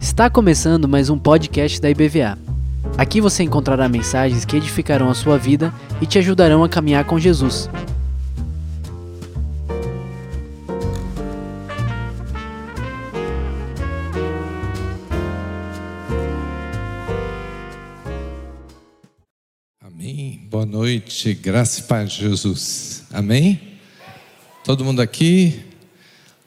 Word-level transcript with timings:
Está 0.00 0.28
começando 0.28 0.88
mais 0.88 1.08
um 1.08 1.16
podcast 1.16 1.80
da 1.80 1.88
IBVA. 1.88 2.36
Aqui 2.98 3.20
você 3.20 3.44
encontrará 3.44 3.88
mensagens 3.88 4.44
que 4.44 4.56
edificarão 4.56 5.08
a 5.08 5.14
sua 5.14 5.38
vida 5.38 5.72
e 6.00 6.06
te 6.06 6.18
ajudarão 6.18 6.64
a 6.64 6.68
caminhar 6.68 7.04
com 7.04 7.16
Jesus. 7.16 7.70
Amém. 19.80 20.48
Boa 20.50 20.66
noite, 20.66 21.34
graça 21.34 21.78
e 21.78 21.82
paz 21.84 22.10
Jesus. 22.10 23.04
Amém? 23.12 23.78
Todo 24.64 24.84
mundo 24.84 25.00
aqui? 25.00 25.73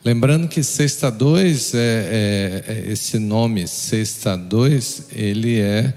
Lembrando 0.07 0.47
que 0.47 0.63
Sexta 0.63 1.11
2, 1.11 1.73
é, 1.73 1.77
é, 1.77 2.63
é, 2.65 2.91
esse 2.93 3.19
nome 3.19 3.67
Sexta 3.67 4.37
2, 4.37 5.07
ele 5.11 5.59
é, 5.59 5.93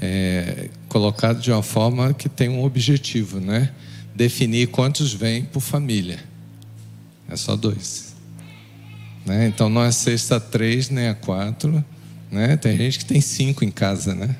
é, 0.00 0.68
colocado 0.88 1.40
de 1.40 1.52
uma 1.52 1.62
forma 1.62 2.12
que 2.12 2.28
tem 2.28 2.48
um 2.48 2.64
objetivo, 2.64 3.38
né? 3.38 3.70
Definir 4.16 4.66
quantos 4.66 5.14
vêm 5.14 5.44
por 5.44 5.60
família. 5.60 6.18
É 7.28 7.36
só 7.36 7.54
dois. 7.54 8.16
Né? 9.24 9.46
Então 9.46 9.68
não 9.68 9.84
é 9.84 9.92
sexta 9.92 10.40
três, 10.40 10.90
nem 10.90 11.06
a 11.06 11.14
quatro. 11.14 11.84
Né? 12.32 12.56
Tem 12.56 12.76
gente 12.76 12.98
que 12.98 13.04
tem 13.04 13.20
cinco 13.20 13.64
em 13.64 13.70
casa, 13.70 14.12
né? 14.12 14.34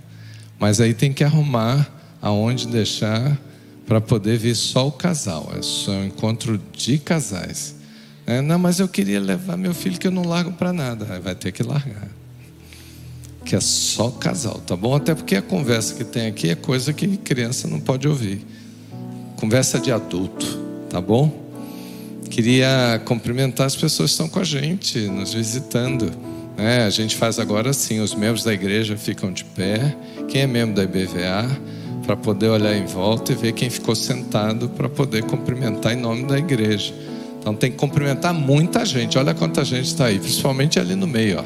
Mas 0.59 0.80
aí 0.80 0.95
tem 0.95 1.12
que 1.12 1.23
arrumar 1.23 1.88
aonde 2.20 2.66
deixar 2.66 3.41
para 3.87 4.01
poder 4.01 4.37
vir 4.37 4.57
só 4.57 4.88
o 4.88 4.91
casal. 4.91 5.52
É 5.57 5.62
só 5.62 5.93
um 5.93 6.07
encontro 6.07 6.60
de 6.73 6.98
casais. 6.98 7.81
É, 8.32 8.41
não, 8.41 8.59
mas 8.59 8.80
eu 8.80 8.88
queria 8.88 9.20
levar 9.20 9.59
meu 9.59 9.74
filho 9.74 9.98
que 9.98 10.06
eu 10.06 10.10
não 10.10 10.27
largo 10.27 10.52
para 10.52 10.73
nada. 10.73 11.20
Vai 11.20 11.34
ter 11.34 11.52
que 11.52 11.62
largar. 11.62 12.09
Que 13.45 13.57
é 13.57 13.60
só 13.60 14.10
casal, 14.10 14.54
tá 14.66 14.74
bom? 14.74 14.95
Até 14.95 15.15
porque 15.15 15.37
a 15.37 15.43
conversa 15.43 15.95
que 15.95 16.04
tem 16.04 16.29
aqui 16.29 16.48
é 16.48 16.54
coisa 16.54 16.92
que 16.95 17.18
criança 17.18 17.68
não 17.68 17.79
pode 17.79 18.09
ouvir. 18.09 18.40
Conversa 19.37 19.79
de 19.79 19.92
adulto, 19.92 20.46
tá 20.88 21.01
bom? 21.01 21.42
Queria 22.30 23.02
cumprimentar 23.04 23.66
as 23.66 23.76
pessoas 23.76 24.10
que 24.10 24.15
estão 24.15 24.29
com 24.29 24.38
a 24.38 24.45
gente, 24.45 24.98
nos 25.01 25.35
visitando. 25.35 26.10
É, 26.57 26.85
a 26.85 26.90
gente 26.90 27.16
faz 27.16 27.38
agora 27.38 27.68
assim: 27.68 28.01
os 28.01 28.14
membros 28.14 28.45
da 28.45 28.54
igreja 28.54 28.96
ficam 28.96 29.30
de 29.30 29.45
pé. 29.45 29.95
Quem 30.29 30.42
é 30.42 30.46
membro 30.46 30.76
da 30.76 30.85
IBVA, 30.85 31.51
para 32.07 32.16
poder 32.16 32.48
olhar 32.48 32.74
em 32.74 32.87
volta 32.87 33.32
e 33.32 33.35
ver 33.35 33.52
quem 33.52 33.68
ficou 33.68 33.95
sentado 33.95 34.70
para 34.70 34.88
poder 34.88 35.24
cumprimentar 35.24 35.92
em 35.92 35.96
nome 35.96 36.24
da 36.24 36.38
igreja. 36.38 36.95
Então 37.43 37.57
tem 37.57 37.73
que 37.73 37.76
cumprimentar 37.76 38.32
muita 38.32 38.87
gente. 38.87 39.18
Olha 39.18 39.35
quanta 39.35 39.65
gente 39.65 39.87
está 39.87 40.07
aí, 40.07 40.21
principalmente 40.21 40.79
ali 40.79 40.95
no 40.95 41.09
meio. 41.09 41.40
Ó. 41.40 41.45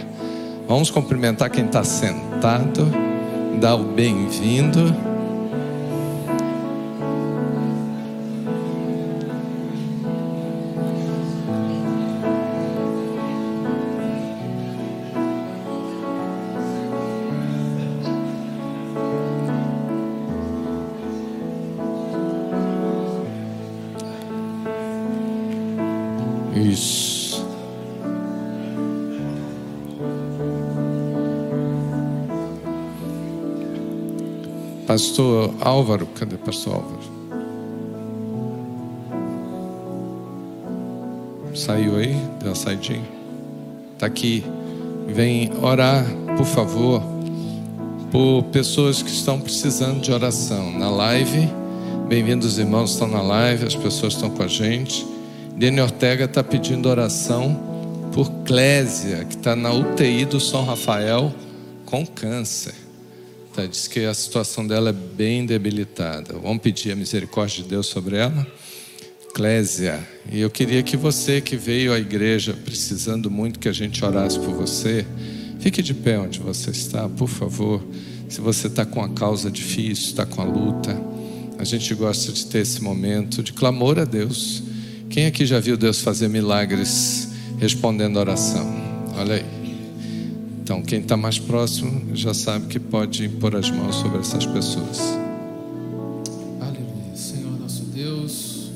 Vamos 0.68 0.90
cumprimentar 0.90 1.48
quem 1.48 1.64
está 1.64 1.82
sentado, 1.82 2.86
dar 3.58 3.76
o 3.76 3.84
bem-vindo. 3.84 5.15
Pastor 34.96 35.52
Álvaro, 35.60 36.06
cadê 36.06 36.38
Pastor 36.38 36.76
Álvaro? 36.76 37.02
Saiu 41.54 41.96
aí? 41.96 42.14
Deu 42.40 42.48
uma 42.48 42.54
saidinha? 42.54 43.04
Está 43.92 44.06
aqui. 44.06 44.42
Vem 45.06 45.52
orar, 45.60 46.02
por 46.38 46.46
favor, 46.46 47.02
por 48.10 48.44
pessoas 48.44 49.02
que 49.02 49.10
estão 49.10 49.38
precisando 49.38 50.00
de 50.00 50.10
oração. 50.10 50.72
Na 50.72 50.88
live, 50.88 51.46
bem-vindos 52.08 52.58
irmãos, 52.58 52.92
estão 52.92 53.06
na 53.06 53.20
live, 53.20 53.66
as 53.66 53.76
pessoas 53.76 54.14
estão 54.14 54.30
com 54.30 54.44
a 54.44 54.48
gente. 54.48 55.06
Dene 55.54 55.82
Ortega 55.82 56.24
está 56.24 56.42
pedindo 56.42 56.88
oração 56.88 57.54
por 58.14 58.30
Clésia, 58.46 59.26
que 59.26 59.36
está 59.36 59.54
na 59.54 59.74
UTI 59.74 60.24
do 60.24 60.40
São 60.40 60.64
Rafael 60.64 61.34
com 61.84 62.06
câncer. 62.06 62.85
Tá, 63.56 63.64
diz 63.64 63.88
que 63.88 64.04
a 64.04 64.12
situação 64.12 64.66
dela 64.66 64.90
é 64.90 64.92
bem 64.92 65.46
debilitada. 65.46 66.34
Vamos 66.34 66.58
pedir 66.58 66.92
a 66.92 66.94
misericórdia 66.94 67.62
de 67.62 67.70
Deus 67.70 67.86
sobre 67.86 68.18
ela? 68.18 68.46
Clésia, 69.32 70.06
e 70.30 70.40
eu 70.40 70.50
queria 70.50 70.82
que 70.82 70.94
você 70.94 71.40
que 71.40 71.56
veio 71.56 71.94
à 71.94 71.98
igreja 71.98 72.52
precisando 72.52 73.30
muito 73.30 73.58
que 73.58 73.66
a 73.66 73.72
gente 73.72 74.04
orasse 74.04 74.38
por 74.38 74.52
você, 74.52 75.06
fique 75.58 75.82
de 75.82 75.94
pé 75.94 76.18
onde 76.18 76.38
você 76.38 76.70
está, 76.70 77.08
por 77.08 77.28
favor. 77.28 77.82
Se 78.28 78.42
você 78.42 78.66
está 78.66 78.84
com 78.84 79.02
a 79.02 79.08
causa 79.08 79.50
difícil, 79.50 80.08
está 80.08 80.26
com 80.26 80.42
a 80.42 80.44
luta, 80.44 80.94
a 81.58 81.64
gente 81.64 81.94
gosta 81.94 82.32
de 82.32 82.44
ter 82.44 82.58
esse 82.58 82.82
momento 82.82 83.42
de 83.42 83.54
clamor 83.54 83.98
a 83.98 84.04
Deus. 84.04 84.62
Quem 85.08 85.24
aqui 85.24 85.46
já 85.46 85.58
viu 85.58 85.78
Deus 85.78 86.02
fazer 86.02 86.28
milagres 86.28 87.30
respondendo 87.58 88.18
a 88.18 88.20
oração? 88.20 88.66
Olha 89.16 89.36
aí. 89.36 89.55
Então, 90.66 90.82
quem 90.82 90.98
está 90.98 91.16
mais 91.16 91.38
próximo 91.38 92.16
já 92.16 92.34
sabe 92.34 92.66
que 92.66 92.80
pode 92.80 93.24
impor 93.24 93.54
as 93.54 93.70
mãos 93.70 93.94
sobre 93.94 94.18
essas 94.18 94.44
pessoas. 94.44 94.98
Aleluia. 96.60 97.14
Senhor 97.14 97.56
nosso 97.60 97.84
Deus, 97.84 98.72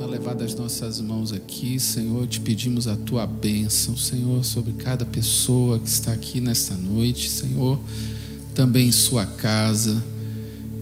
na 0.00 0.06
levada 0.06 0.42
das 0.42 0.56
nossas 0.56 1.00
mãos 1.00 1.32
aqui, 1.32 1.78
Senhor, 1.78 2.26
te 2.26 2.40
pedimos 2.40 2.88
a 2.88 2.96
tua 2.96 3.28
bênção, 3.28 3.96
Senhor, 3.96 4.44
sobre 4.44 4.72
cada 4.72 5.04
pessoa 5.04 5.78
que 5.78 5.88
está 5.88 6.12
aqui 6.12 6.40
nesta 6.40 6.74
noite, 6.74 7.30
Senhor, 7.30 7.78
também 8.52 8.88
em 8.88 8.92
sua 8.92 9.24
casa 9.24 10.02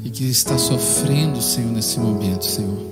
e 0.03 0.09
que 0.09 0.25
está 0.25 0.57
sofrendo, 0.57 1.43
Senhor, 1.43 1.71
nesse 1.71 2.01
momento, 2.01 2.47
Senhor. 2.47 2.91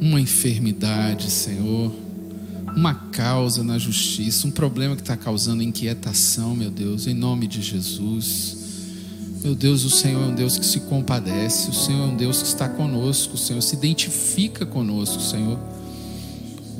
Uma 0.00 0.20
enfermidade, 0.20 1.32
Senhor, 1.32 1.90
uma 2.76 2.94
causa 2.94 3.62
na 3.62 3.78
justiça, 3.78 4.46
um 4.46 4.50
problema 4.50 4.96
que 4.96 5.02
está 5.02 5.16
causando 5.16 5.62
inquietação, 5.62 6.56
meu 6.56 6.70
Deus, 6.70 7.06
em 7.06 7.14
nome 7.14 7.46
de 7.46 7.62
Jesus. 7.62 8.56
Meu 9.42 9.54
Deus, 9.54 9.84
o 9.84 9.90
Senhor 9.90 10.22
é 10.22 10.26
um 10.26 10.34
Deus 10.34 10.58
que 10.58 10.64
se 10.64 10.80
compadece, 10.80 11.70
o 11.70 11.74
Senhor 11.74 12.08
é 12.08 12.12
um 12.12 12.16
Deus 12.16 12.40
que 12.40 12.48
está 12.48 12.68
conosco, 12.68 13.34
o 13.34 13.38
Senhor 13.38 13.60
se 13.60 13.76
identifica 13.76 14.64
conosco, 14.64 15.20
Senhor. 15.20 15.58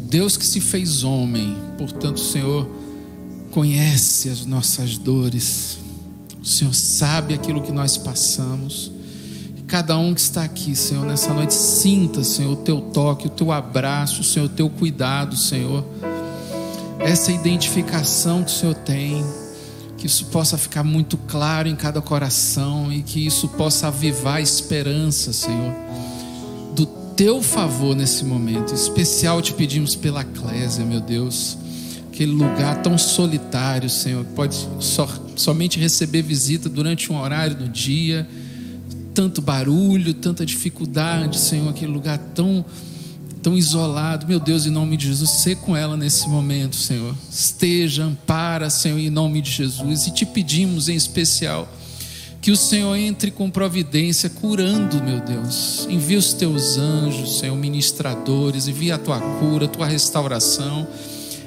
Deus 0.09 0.37
que 0.37 0.47
se 0.47 0.61
fez 0.61 1.05
homem, 1.05 1.57
portanto, 1.77 2.17
o 2.17 2.25
Senhor 2.25 2.69
conhece 3.51 4.31
as 4.31 4.47
nossas 4.47 4.97
dores, 4.97 5.79
o 6.43 6.47
Senhor 6.47 6.75
sabe 6.75 7.35
aquilo 7.35 7.63
que 7.63 7.73
nós 7.73 7.97
passamos. 7.97 8.94
Cada 9.67 9.97
um 9.97 10.13
que 10.13 10.21
está 10.21 10.45
aqui, 10.45 10.77
Senhor, 10.77 11.07
nessa 11.07 11.33
noite, 11.33 11.55
sinta, 11.55 12.23
Senhor, 12.23 12.53
o 12.53 12.57
teu 12.57 12.81
toque, 12.81 13.27
o 13.27 13.31
teu 13.31 13.51
abraço, 13.51 14.23
Senhor, 14.23 14.47
o 14.47 14.49
teu 14.49 14.69
cuidado, 14.69 15.37
Senhor. 15.37 15.85
Essa 17.01 17.33
identificação 17.33 18.45
que 18.45 18.51
o 18.51 18.55
Senhor 18.55 18.75
tem, 18.75 19.25
que 19.97 20.07
isso 20.07 20.27
possa 20.27 20.59
ficar 20.59 20.85
muito 20.85 21.17
claro 21.17 21.67
em 21.67 21.75
cada 21.75 22.01
coração 22.03 22.93
e 22.93 23.03
que 23.03 23.27
isso 23.27 23.49
possa 23.49 23.89
avivar 23.89 24.37
a 24.37 24.41
esperança, 24.41 25.33
Senhor, 25.33 25.75
do 26.75 26.85
teu 27.17 27.43
favor 27.43 27.97
nesse 27.97 28.23
momento. 28.25 28.73
Em 28.73 28.77
especial 28.77 29.41
te 29.41 29.55
pedimos 29.55 29.97
pela 29.97 30.25
Clésia, 30.25 30.85
meu 30.85 31.01
Deus, 31.01 31.57
aquele 32.13 32.33
lugar 32.33 32.83
tão 32.83 32.99
solitário, 32.99 33.89
Senhor, 33.89 34.27
que 34.27 34.33
pode 34.35 34.55
so, 34.79 35.09
somente 35.37 35.81
receber 35.81 36.21
visita 36.21 36.69
durante 36.69 37.11
um 37.11 37.19
horário 37.19 37.57
do 37.57 37.69
dia 37.69 38.29
tanto 39.15 39.41
barulho, 39.41 40.13
tanta 40.13 40.45
dificuldade, 40.45 41.39
Senhor, 41.39 41.71
aquele 41.71 41.93
lugar 41.93 42.19
tão 42.35 42.65
tão 43.41 43.57
isolado. 43.57 44.27
Meu 44.27 44.41
Deus, 44.41 44.65
em 44.65 44.71
nome 44.71 44.97
de 44.97 45.07
Jesus, 45.09 45.29
ser 45.31 45.57
com 45.57 45.77
ela 45.77 45.99
nesse 45.99 46.27
momento, 46.31 46.77
Senhor. 46.77 47.15
Esteja, 47.31 48.05
ampara, 48.05 48.71
Senhor, 48.71 48.99
em 48.99 49.11
nome 49.11 49.43
de 49.43 49.51
Jesus. 49.51 50.07
E 50.07 50.11
te 50.11 50.25
pedimos 50.25 50.89
em 50.89 50.97
especial 50.97 51.69
que 52.41 52.51
o 52.51 52.57
Senhor 52.57 52.97
entre 52.97 53.31
com 53.31 53.51
providência, 53.51 54.31
curando, 54.31 55.03
meu 55.03 55.21
Deus. 55.21 55.87
Envia 55.91 56.19
os 56.19 56.33
teus 56.33 56.79
anjos, 56.79 57.39
Senhor, 57.39 57.57
ministradores, 57.57 58.67
envia 58.67 58.95
a 58.95 58.99
tua 58.99 59.21
cura, 59.39 59.67
a 59.67 59.69
tua 59.69 59.87
restauração. 59.87 60.87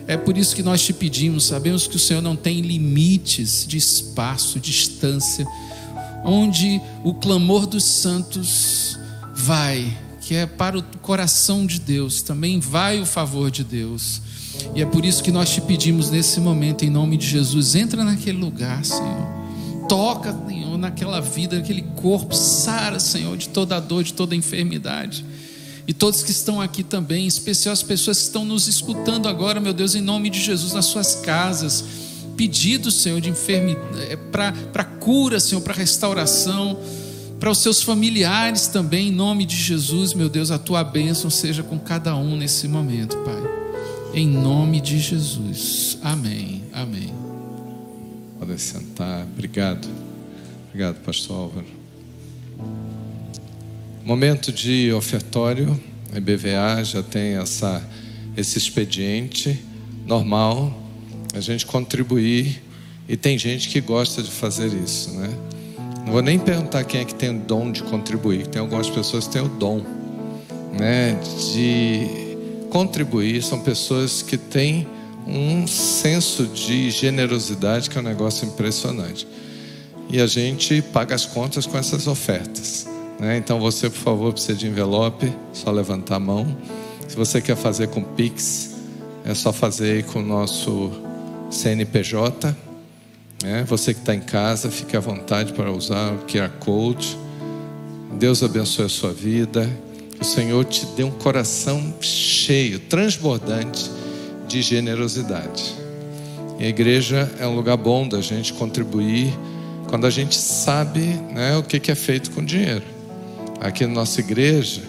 É 0.08 0.16
por 0.16 0.38
isso 0.38 0.56
que 0.56 0.64
nós 0.64 0.82
te 0.84 0.94
pedimos, 0.94 1.46
sabemos 1.46 1.88
que 1.88 1.96
o 1.96 2.00
Senhor 2.00 2.22
não 2.22 2.36
tem 2.36 2.62
limites 2.62 3.66
de 3.68 3.78
espaço, 3.78 4.60
distância 4.60 5.46
onde 6.28 6.82
o 7.06 7.14
clamor 7.14 7.66
dos 7.66 7.86
santos 7.86 9.00
vai, 9.34 9.98
que 10.22 10.36
é 10.36 10.46
para 10.46 10.78
o 10.78 10.84
coração 11.02 11.66
de 11.66 11.80
Deus, 11.80 12.22
também 12.22 12.60
vai 12.60 13.00
o 13.00 13.06
favor 13.06 13.50
de 13.50 13.64
Deus. 13.64 14.22
E 14.76 14.82
é 14.82 14.86
por 14.86 15.06
isso 15.06 15.24
que 15.24 15.32
nós 15.32 15.50
te 15.50 15.62
pedimos 15.62 16.10
nesse 16.10 16.42
momento, 16.42 16.84
em 16.84 16.90
nome 16.90 17.16
de 17.16 17.26
Jesus, 17.26 17.76
entra 17.76 18.04
naquele 18.04 18.38
lugar, 18.38 18.84
Senhor. 18.84 19.38
Toca, 19.88 20.36
Senhor, 20.48 20.78
naquela 20.78 21.22
vida, 21.22 21.56
naquele 21.56 21.84
corpo, 21.96 22.36
sara, 22.36 23.00
Senhor, 23.00 23.38
de 23.38 23.48
toda 23.48 23.80
dor, 23.80 24.04
de 24.04 24.14
toda 24.14 24.36
enfermidade. 24.36 25.24
E 25.88 25.94
todos 25.94 26.22
que 26.22 26.32
estão 26.32 26.60
aqui 26.60 26.84
também, 26.84 27.24
em 27.24 27.28
especial 27.28 27.72
as 27.72 27.82
pessoas 27.82 28.18
que 28.18 28.24
estão 28.26 28.44
nos 28.44 28.68
escutando 28.68 29.30
agora, 29.30 29.62
meu 29.62 29.72
Deus, 29.72 29.96
em 29.96 30.02
nome 30.02 30.30
de 30.30 30.42
Jesus, 30.42 30.74
nas 30.74 30.86
suas 30.86 31.16
casas. 31.16 31.82
Pedidos, 32.38 33.02
Senhor, 33.02 33.20
de 33.20 33.30
enfermidade, 33.30 34.18
para 34.72 34.84
cura, 34.86 35.40
Senhor, 35.40 35.60
para 35.62 35.74
restauração 35.74 36.80
para 37.40 37.52
os 37.52 37.60
seus 37.60 37.84
familiares 37.84 38.68
também, 38.68 39.10
em 39.10 39.12
nome 39.12 39.46
de 39.46 39.56
Jesus, 39.56 40.14
meu 40.14 40.28
Deus, 40.28 40.50
a 40.50 40.58
tua 40.58 40.84
bênção 40.84 41.30
seja 41.30 41.62
com 41.62 41.78
cada 41.78 42.16
um 42.16 42.36
nesse 42.36 42.68
momento, 42.68 43.16
Pai. 43.18 43.36
Em 44.14 44.28
nome 44.28 44.82
de 44.82 44.98
Jesus. 44.98 46.00
Amém. 46.02 46.64
Amém. 46.74 47.14
Podem 48.40 48.58
sentar. 48.58 49.24
Obrigado. 49.24 49.88
Obrigado, 50.70 50.96
pastor 51.04 51.38
Álvaro. 51.38 51.68
Momento 54.04 54.52
de 54.52 54.92
ofertório. 54.94 55.80
A 56.12 56.18
IBVA 56.18 56.84
já 56.84 57.04
tem 57.04 57.36
essa, 57.36 57.88
esse 58.36 58.58
expediente 58.58 59.64
normal. 60.08 60.87
A 61.38 61.42
gente 61.42 61.66
contribuir. 61.66 62.64
E 63.08 63.16
tem 63.16 63.38
gente 63.38 63.70
que 63.70 63.80
gosta 63.80 64.22
de 64.22 64.30
fazer 64.30 64.74
isso, 64.74 65.12
né? 65.12 65.30
Não 66.06 66.14
vou 66.14 66.22
nem 66.22 66.40
perguntar 66.40 66.84
quem 66.84 67.02
é 67.02 67.06
que 67.06 67.14
tem 67.14 67.30
o 67.30 67.40
dom 67.40 67.72
de 67.72 67.84
contribuir. 67.84 68.48
Tem 68.48 68.62
algumas 68.62 68.90
pessoas 68.90 69.28
que 69.28 69.34
têm 69.34 69.42
o 69.42 69.50
dom, 69.50 69.82
né, 70.78 71.20
de 71.54 72.38
contribuir. 72.70 73.44
São 73.44 73.60
pessoas 73.60 74.22
que 74.22 74.38
têm 74.38 74.88
um 75.28 75.68
senso 75.68 76.46
de 76.48 76.90
generosidade 76.92 77.90
que 77.90 77.98
é 77.98 78.02
um 78.02 78.04
negócio 78.04 78.48
impressionante. 78.48 79.28
E 80.10 80.22
a 80.22 80.28
gente 80.28 80.82
paga 80.82 81.14
as 81.14 81.26
contas 81.26 81.66
com 81.66 81.78
essas 81.78 82.08
ofertas. 82.08 82.88
Né? 83.20 83.38
Então 83.38 83.60
você, 83.60 83.90
por 83.90 84.00
favor, 84.00 84.32
precisa 84.32 84.58
de 84.58 84.68
envelope, 84.68 85.32
só 85.52 85.72
levantar 85.72 86.16
a 86.16 86.20
mão. 86.20 86.58
Se 87.08 87.16
você 87.16 87.42
quer 87.42 87.58
fazer 87.58 87.90
com 87.90 88.02
Pix, 88.02 88.76
é 89.26 89.34
só 89.34 89.52
fazer 89.52 90.06
com 90.06 90.20
o 90.20 90.26
nosso 90.26 90.92
CNPJ 91.50 92.56
é, 93.44 93.64
você 93.64 93.94
que 93.94 94.00
está 94.00 94.16
em 94.16 94.20
casa, 94.20 94.72
fique 94.72 94.98
à 94.98 95.00
vontade 95.00 95.54
para 95.54 95.72
usar 95.72 96.12
o 96.14 96.26
QR 96.26 96.50
Code. 96.60 97.16
Deus 98.18 98.42
abençoe 98.42 98.86
a 98.86 98.90
sua 98.90 99.14
vida. 99.14 99.70
O 100.20 100.24
Senhor 100.24 100.66
te 100.66 100.86
dê 100.98 101.04
um 101.04 101.12
coração 101.12 101.94
cheio, 102.02 102.80
transbordante 102.80 103.92
de 104.48 104.62
generosidade. 104.64 105.76
E 106.58 106.66
a 106.66 106.68
igreja 106.68 107.32
é 107.40 107.46
um 107.46 107.56
lugar 107.56 107.78
bom 107.78 108.08
da 108.08 108.22
gente 108.22 108.54
contribuir 108.54 109.32
quando 109.88 110.08
a 110.08 110.10
gente 110.10 110.36
sabe 110.36 111.02
né, 111.02 111.56
o 111.58 111.64
que 111.64 111.92
é 111.92 111.96
feito 111.96 112.32
com 112.32 112.44
dinheiro. 112.44 112.84
Aqui 113.62 113.86
na 113.86 113.94
nossa 113.94 114.20
igreja, 114.20 114.82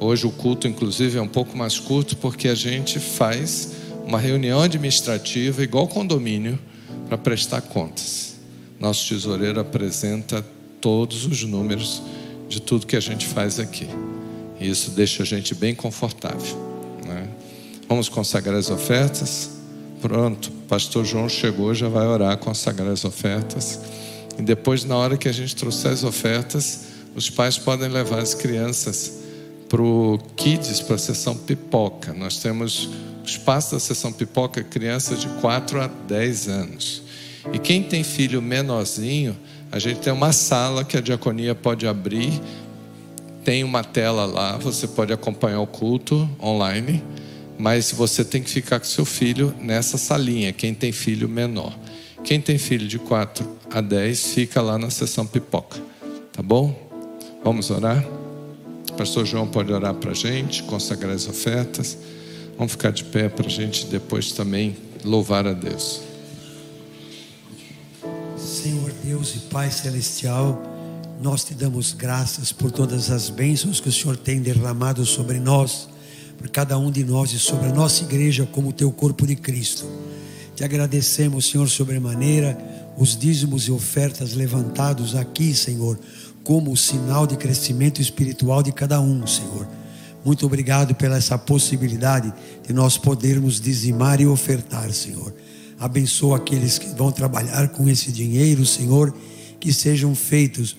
hoje 0.00 0.26
o 0.26 0.32
culto, 0.32 0.66
inclusive, 0.66 1.18
é 1.18 1.22
um 1.22 1.28
pouco 1.28 1.56
mais 1.56 1.78
curto 1.78 2.16
porque 2.16 2.48
a 2.48 2.54
gente 2.56 2.98
faz 2.98 3.74
uma 4.04 4.18
reunião 4.18 4.60
administrativa 4.60 5.62
igual 5.62 5.88
condomínio 5.88 6.58
para 7.08 7.18
prestar 7.18 7.60
contas. 7.62 8.36
Nosso 8.78 9.08
tesoureiro 9.08 9.60
apresenta 9.60 10.44
todos 10.80 11.24
os 11.24 11.44
números 11.44 12.02
de 12.48 12.60
tudo 12.60 12.86
que 12.86 12.96
a 12.96 13.00
gente 13.00 13.26
faz 13.26 13.60
aqui. 13.60 13.86
E 14.60 14.68
isso 14.68 14.90
deixa 14.90 15.22
a 15.22 15.26
gente 15.26 15.54
bem 15.54 15.74
confortável. 15.74 16.56
Né? 17.06 17.28
Vamos 17.88 18.08
consagrar 18.08 18.56
as 18.56 18.70
ofertas. 18.70 19.50
Pronto, 20.00 20.50
pastor 20.68 21.04
João 21.04 21.28
chegou, 21.28 21.74
já 21.74 21.88
vai 21.88 22.06
orar, 22.06 22.36
consagrar 22.38 22.90
as 22.90 23.04
ofertas. 23.04 23.80
E 24.38 24.42
depois, 24.42 24.84
na 24.84 24.96
hora 24.96 25.16
que 25.16 25.28
a 25.28 25.32
gente 25.32 25.54
trouxer 25.54 25.92
as 25.92 26.02
ofertas, 26.02 26.86
os 27.14 27.30
pais 27.30 27.58
podem 27.58 27.88
levar 27.88 28.18
as 28.18 28.34
crianças 28.34 29.20
para 29.68 29.82
o 29.82 30.18
Kids, 30.36 30.80
para 30.80 30.96
a 30.96 30.98
sessão 30.98 31.36
pipoca. 31.36 32.12
Nós 32.12 32.38
temos 32.38 32.90
espaço 33.24 33.74
da 33.74 33.80
sessão 33.80 34.12
pipoca, 34.12 34.62
crianças 34.62 35.20
de 35.20 35.28
4 35.40 35.80
a 35.80 35.86
10 35.86 36.48
anos. 36.48 37.02
E 37.52 37.58
quem 37.58 37.82
tem 37.82 38.04
filho 38.04 38.40
menorzinho, 38.40 39.36
a 39.70 39.78
gente 39.78 40.00
tem 40.00 40.12
uma 40.12 40.32
sala 40.32 40.84
que 40.84 40.96
a 40.96 41.00
diaconia 41.00 41.54
pode 41.54 41.86
abrir, 41.86 42.40
tem 43.44 43.64
uma 43.64 43.82
tela 43.82 44.24
lá, 44.24 44.56
você 44.56 44.86
pode 44.86 45.12
acompanhar 45.12 45.60
o 45.60 45.66
culto 45.66 46.28
online, 46.40 47.02
mas 47.58 47.90
você 47.90 48.24
tem 48.24 48.42
que 48.42 48.50
ficar 48.50 48.78
com 48.78 48.86
seu 48.86 49.04
filho 49.04 49.54
nessa 49.60 49.98
salinha, 49.98 50.52
quem 50.52 50.74
tem 50.74 50.92
filho 50.92 51.28
menor. 51.28 51.76
Quem 52.24 52.40
tem 52.40 52.56
filho 52.56 52.86
de 52.86 53.00
4 53.00 53.58
a 53.72 53.80
10 53.80 54.34
fica 54.34 54.62
lá 54.62 54.78
na 54.78 54.90
sessão 54.90 55.26
pipoca, 55.26 55.80
tá 56.32 56.40
bom? 56.40 56.72
Vamos 57.42 57.68
orar? 57.68 58.04
O 58.90 58.92
pastor 58.94 59.26
João 59.26 59.48
pode 59.48 59.72
orar 59.72 59.94
para 59.94 60.12
a 60.12 60.14
gente, 60.14 60.62
consagrar 60.62 61.14
as 61.14 61.26
ofertas. 61.26 61.98
Vamos 62.56 62.72
ficar 62.72 62.90
de 62.90 63.04
pé 63.04 63.28
para 63.28 63.46
a 63.46 63.50
gente 63.50 63.86
depois 63.86 64.32
também 64.32 64.76
louvar 65.04 65.46
a 65.46 65.52
Deus. 65.52 66.02
Senhor 68.36 68.92
Deus 69.04 69.34
e 69.34 69.38
Pai 69.50 69.70
Celestial, 69.70 70.62
nós 71.20 71.44
te 71.44 71.54
damos 71.54 71.92
graças 71.92 72.52
por 72.52 72.70
todas 72.70 73.10
as 73.10 73.30
bênçãos 73.30 73.80
que 73.80 73.88
o 73.88 73.92
Senhor 73.92 74.16
tem 74.16 74.40
derramado 74.40 75.04
sobre 75.06 75.38
nós, 75.40 75.88
por 76.38 76.48
cada 76.48 76.78
um 76.78 76.90
de 76.90 77.04
nós 77.04 77.32
e 77.32 77.38
sobre 77.38 77.68
a 77.68 77.72
nossa 77.72 78.04
igreja 78.04 78.46
como 78.50 78.72
teu 78.72 78.90
corpo 78.92 79.26
de 79.26 79.36
Cristo. 79.36 79.84
Te 80.54 80.64
agradecemos, 80.64 81.50
Senhor, 81.50 81.68
sobremaneira, 81.68 82.58
os 82.96 83.16
dízimos 83.16 83.68
e 83.68 83.72
ofertas 83.72 84.34
levantados 84.34 85.16
aqui, 85.16 85.54
Senhor, 85.54 85.98
como 86.44 86.76
sinal 86.76 87.26
de 87.26 87.36
crescimento 87.36 88.00
espiritual 88.00 88.62
de 88.62 88.72
cada 88.72 89.00
um, 89.00 89.26
Senhor. 89.26 89.66
Muito 90.24 90.46
obrigado 90.46 90.94
pela 90.94 91.16
essa 91.16 91.36
possibilidade 91.36 92.32
de 92.66 92.72
nós 92.72 92.96
podermos 92.96 93.60
dizimar 93.60 94.20
e 94.20 94.26
ofertar, 94.26 94.92
Senhor. 94.92 95.34
Abençoa 95.78 96.36
aqueles 96.36 96.78
que 96.78 96.88
vão 96.94 97.10
trabalhar 97.10 97.68
com 97.70 97.88
esse 97.88 98.12
dinheiro, 98.12 98.64
Senhor, 98.64 99.12
que 99.58 99.72
sejam 99.72 100.14
feitos 100.14 100.76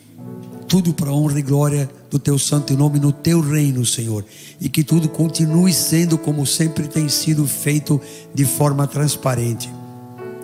tudo 0.68 0.94
para 0.94 1.10
a 1.10 1.14
honra 1.14 1.40
e 1.40 1.44
glória 1.44 1.90
do 2.10 2.18
teu 2.18 2.40
santo 2.40 2.76
nome 2.76 3.00
no 3.00 3.12
teu 3.12 3.42
reino, 3.42 3.86
Senhor, 3.86 4.26
e 4.60 4.70
que 4.70 4.84
tudo 4.84 5.10
continue 5.10 5.74
sendo 5.74 6.18
como 6.18 6.46
sempre 6.46 6.88
tem 6.88 7.10
sido 7.10 7.46
feito 7.46 8.00
de 8.34 8.46
forma 8.46 8.88
transparente. 8.88 9.70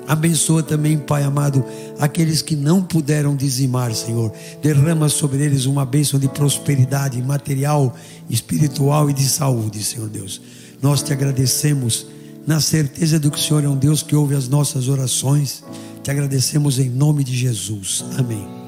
Abençoa 0.10 0.63
também, 0.63 0.98
Pai 0.98 1.22
amado, 1.22 1.63
aqueles 2.00 2.42
que 2.42 2.56
não 2.56 2.82
puderam 2.82 3.36
dizimar, 3.36 3.94
Senhor. 3.94 4.34
Derrama 4.60 5.08
sobre 5.08 5.44
eles 5.44 5.68
uma 5.68 5.86
bênção 5.86 6.20
de 6.20 6.28
prosperidade 6.28 7.22
material, 7.22 7.96
espiritual 8.28 9.08
e 9.08 9.13
de 9.13 9.24
saúde, 9.30 9.84
Senhor 9.84 10.10
Deus. 10.10 10.42
Nós 10.82 11.04
te 11.04 11.13
agradecemos 11.13 12.08
na 12.48 12.60
certeza 12.60 13.20
de 13.20 13.30
que 13.30 13.38
o 13.38 13.42
Senhor 13.42 13.63
é 13.63 13.70
um 13.70 13.78
Deus 13.78 14.01
que 14.01 14.16
ouve 14.16 14.34
as 14.34 14.48
nossas 14.48 14.88
orações. 14.88 15.63
Te 16.01 16.10
agradecemos 16.10 16.80
em 16.80 16.89
nome 16.89 17.24
de 17.24 17.36
Jesus. 17.36 18.04
Amém. 18.18 18.59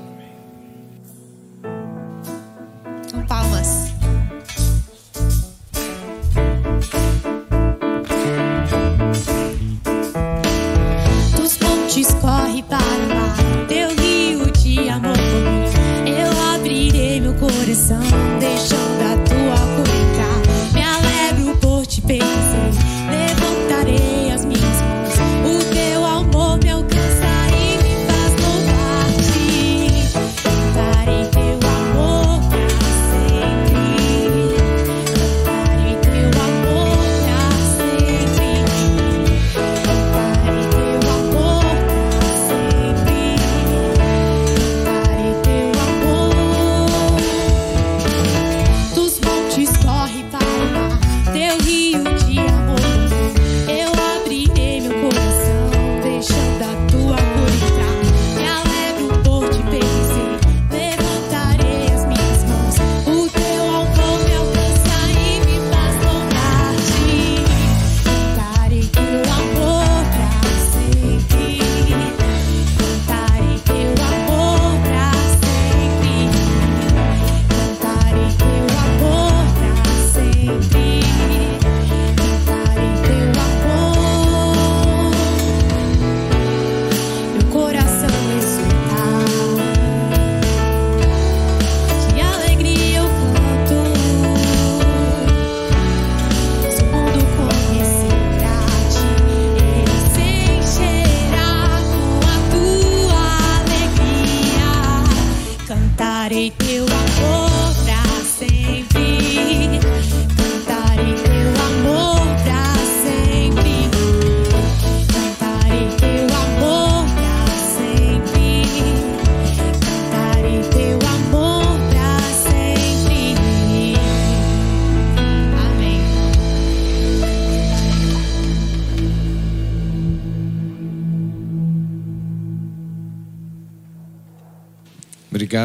Meu 17.71 17.77
coração, 17.77 17.99
deixando 18.39 18.80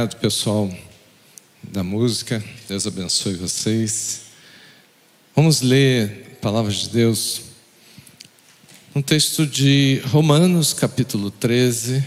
Obrigado, 0.06 0.20
pessoal 0.20 0.70
da 1.64 1.82
música. 1.82 2.42
Deus 2.68 2.86
abençoe 2.86 3.34
vocês. 3.34 4.26
Vamos 5.34 5.62
ler 5.62 6.28
a 6.34 6.36
palavra 6.36 6.72
de 6.72 6.88
Deus. 6.90 7.40
Um 8.94 9.02
texto 9.02 9.44
de 9.44 10.00
Romanos, 10.06 10.72
capítulo 10.72 11.28
13, 11.28 12.04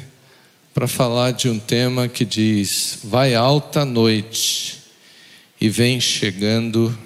para 0.74 0.88
falar 0.88 1.32
de 1.32 1.50
um 1.50 1.60
tema 1.60 2.08
que 2.08 2.24
diz: 2.24 3.00
Vai 3.03 3.36
alta 3.36 3.84
noite 3.84 4.79
e 5.60 5.68
vem 5.68 6.00
chegando 6.00 6.98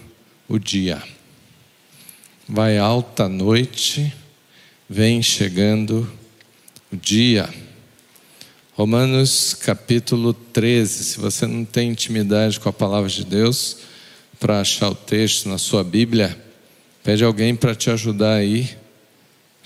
o 0.47 0.59
dia. 0.59 1.01
Vai 2.47 2.77
alta 2.77 3.27
noite, 3.27 4.13
vem 4.87 5.23
chegando 5.23 6.07
o 6.91 6.95
dia. 6.95 7.49
Romanos 8.75 9.53
capítulo 9.53 10.33
13. 10.33 11.03
Se 11.03 11.19
você 11.19 11.45
não 11.45 11.63
tem 11.63 11.91
intimidade 11.91 12.59
com 12.59 12.67
a 12.67 12.73
palavra 12.73 13.07
de 13.07 13.23
Deus, 13.23 13.77
para 14.39 14.61
achar 14.61 14.89
o 14.89 14.95
texto 14.95 15.47
na 15.47 15.59
sua 15.59 15.83
Bíblia, 15.83 16.35
pede 17.03 17.23
alguém 17.23 17.55
para 17.55 17.75
te 17.75 17.91
ajudar 17.91 18.33
aí, 18.33 18.67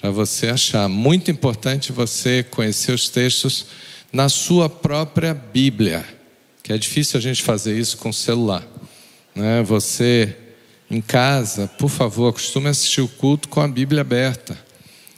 para 0.01 0.11
você 0.11 0.49
achar. 0.49 0.89
Muito 0.89 1.31
importante 1.31 1.93
você 1.93 2.43
conhecer 2.43 2.91
os 2.91 3.07
textos 3.07 3.67
na 4.11 4.27
sua 4.27 4.69
própria 4.69 5.33
Bíblia, 5.33 6.03
que 6.61 6.73
é 6.73 6.77
difícil 6.77 7.17
a 7.17 7.21
gente 7.21 7.43
fazer 7.43 7.79
isso 7.79 7.95
com 7.95 8.09
o 8.09 8.13
celular. 8.13 8.67
Né? 9.33 9.63
Você 9.63 10.35
em 10.91 10.99
casa, 10.99 11.65
por 11.65 11.89
favor, 11.89 12.27
acostume 12.27 12.67
assistir 12.67 12.99
o 12.99 13.07
culto 13.07 13.47
com 13.47 13.61
a 13.61 13.67
Bíblia 13.69 14.01
aberta. 14.01 14.66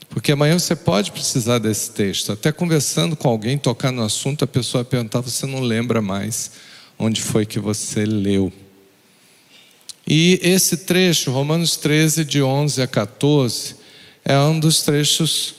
Porque 0.09 0.31
amanhã 0.31 0.57
você 0.57 0.75
pode 0.75 1.11
precisar 1.11 1.59
desse 1.59 1.91
texto. 1.91 2.31
Até 2.31 2.51
conversando 2.51 3.15
com 3.15 3.29
alguém, 3.29 3.57
tocar 3.57 3.91
no 3.91 4.03
assunto, 4.03 4.43
a 4.43 4.47
pessoa 4.47 4.83
perguntar, 4.83 5.21
você 5.21 5.45
não 5.45 5.61
lembra 5.61 6.01
mais 6.01 6.51
onde 6.97 7.21
foi 7.21 7.45
que 7.45 7.59
você 7.59 8.05
leu. 8.05 8.51
E 10.05 10.39
esse 10.41 10.77
trecho, 10.77 11.31
Romanos 11.31 11.77
13, 11.77 12.25
de 12.25 12.41
11 12.41 12.81
a 12.81 12.87
14, 12.87 13.75
é 14.25 14.37
um 14.39 14.59
dos 14.59 14.81
trechos 14.81 15.55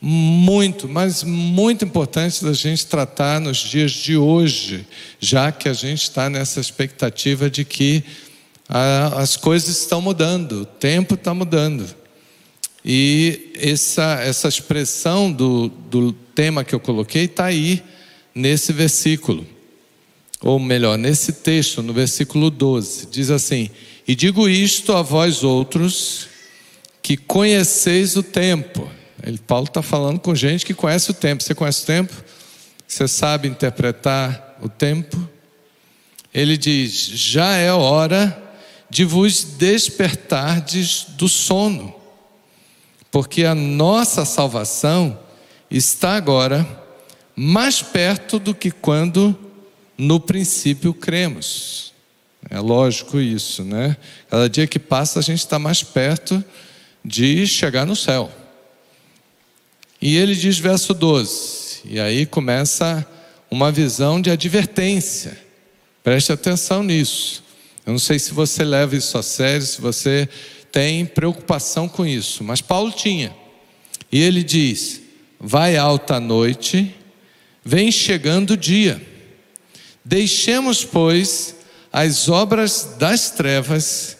muito, 0.00 0.88
mas 0.88 1.22
muito 1.22 1.84
importantes 1.84 2.42
da 2.42 2.52
gente 2.52 2.86
tratar 2.86 3.40
nos 3.40 3.58
dias 3.58 3.92
de 3.92 4.16
hoje, 4.16 4.86
já 5.20 5.52
que 5.52 5.68
a 5.68 5.72
gente 5.72 6.02
está 6.02 6.28
nessa 6.28 6.60
expectativa 6.60 7.48
de 7.50 7.64
que 7.64 8.02
ah, 8.68 9.12
as 9.16 9.36
coisas 9.36 9.68
estão 9.68 10.00
mudando, 10.00 10.62
o 10.62 10.66
tempo 10.66 11.14
está 11.14 11.32
mudando. 11.32 11.86
E 12.84 13.50
essa, 13.54 14.20
essa 14.20 14.46
expressão 14.46 15.32
do, 15.32 15.68
do 15.68 16.12
tema 16.12 16.62
que 16.62 16.74
eu 16.74 16.80
coloquei 16.80 17.24
está 17.24 17.46
aí 17.46 17.82
nesse 18.34 18.72
versículo. 18.72 19.46
Ou 20.42 20.58
melhor, 20.58 20.98
nesse 20.98 21.32
texto, 21.32 21.82
no 21.82 21.94
versículo 21.94 22.50
12. 22.50 23.06
Diz 23.06 23.30
assim: 23.30 23.70
E 24.06 24.14
digo 24.14 24.46
isto 24.46 24.92
a 24.92 25.00
vós 25.00 25.42
outros 25.42 26.28
que 27.02 27.16
conheceis 27.16 28.16
o 28.16 28.22
tempo. 28.22 28.90
Ele, 29.22 29.38
Paulo 29.38 29.64
está 29.66 29.80
falando 29.80 30.20
com 30.20 30.34
gente 30.34 30.66
que 30.66 30.74
conhece 30.74 31.10
o 31.10 31.14
tempo. 31.14 31.42
Você 31.42 31.54
conhece 31.54 31.84
o 31.84 31.86
tempo? 31.86 32.12
Você 32.86 33.08
sabe 33.08 33.48
interpretar 33.48 34.58
o 34.60 34.68
tempo? 34.68 35.26
Ele 36.34 36.58
diz: 36.58 36.92
Já 36.92 37.54
é 37.54 37.72
hora 37.72 38.42
de 38.90 39.06
vos 39.06 39.42
despertardes 39.42 41.06
do 41.16 41.30
sono 41.30 42.03
porque 43.14 43.44
a 43.44 43.54
nossa 43.54 44.24
salvação 44.24 45.16
está 45.70 46.16
agora 46.16 46.66
mais 47.36 47.80
perto 47.80 48.40
do 48.40 48.52
que 48.52 48.72
quando 48.72 49.38
no 49.96 50.18
princípio 50.18 50.92
cremos. 50.92 51.94
É 52.50 52.58
lógico 52.58 53.20
isso, 53.20 53.62
né? 53.62 53.96
Cada 54.28 54.50
dia 54.50 54.66
que 54.66 54.80
passa 54.80 55.20
a 55.20 55.22
gente 55.22 55.38
está 55.38 55.60
mais 55.60 55.80
perto 55.80 56.44
de 57.04 57.46
chegar 57.46 57.86
no 57.86 57.94
céu. 57.94 58.32
E 60.02 60.16
ele 60.16 60.34
diz, 60.34 60.58
verso 60.58 60.92
12, 60.92 61.82
e 61.84 62.00
aí 62.00 62.26
começa 62.26 63.06
uma 63.48 63.70
visão 63.70 64.20
de 64.20 64.28
advertência. 64.28 65.38
Preste 66.02 66.32
atenção 66.32 66.82
nisso. 66.82 67.44
Eu 67.86 67.92
não 67.92 68.00
sei 68.00 68.18
se 68.18 68.34
você 68.34 68.64
leva 68.64 68.96
isso 68.96 69.16
a 69.16 69.22
sério, 69.22 69.64
se 69.64 69.80
você 69.80 70.28
tem 70.74 71.06
preocupação 71.06 71.88
com 71.88 72.04
isso, 72.04 72.42
mas 72.42 72.60
Paulo 72.60 72.90
tinha. 72.90 73.32
E 74.10 74.20
ele 74.20 74.42
diz: 74.42 75.00
Vai 75.38 75.76
alta 75.76 76.16
a 76.16 76.20
noite, 76.20 76.92
vem 77.64 77.92
chegando 77.92 78.54
o 78.54 78.56
dia. 78.56 79.00
Deixemos, 80.04 80.84
pois, 80.84 81.54
as 81.92 82.28
obras 82.28 82.96
das 82.98 83.30
trevas 83.30 84.18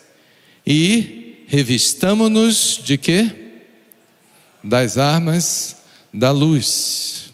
e 0.65 1.45
revistamo-nos 1.49 2.81
de 2.85 2.99
quê? 2.99 3.35
Das 4.63 4.97
armas 4.97 5.79
da 6.13 6.31
luz. 6.31 7.33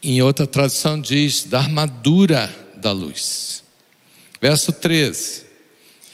Em 0.00 0.22
outra 0.22 0.46
tradução 0.46 1.00
diz 1.00 1.42
da 1.42 1.58
armadura 1.58 2.54
da 2.76 2.92
luz. 2.92 3.64
Verso 4.40 4.70
13. 4.72 5.43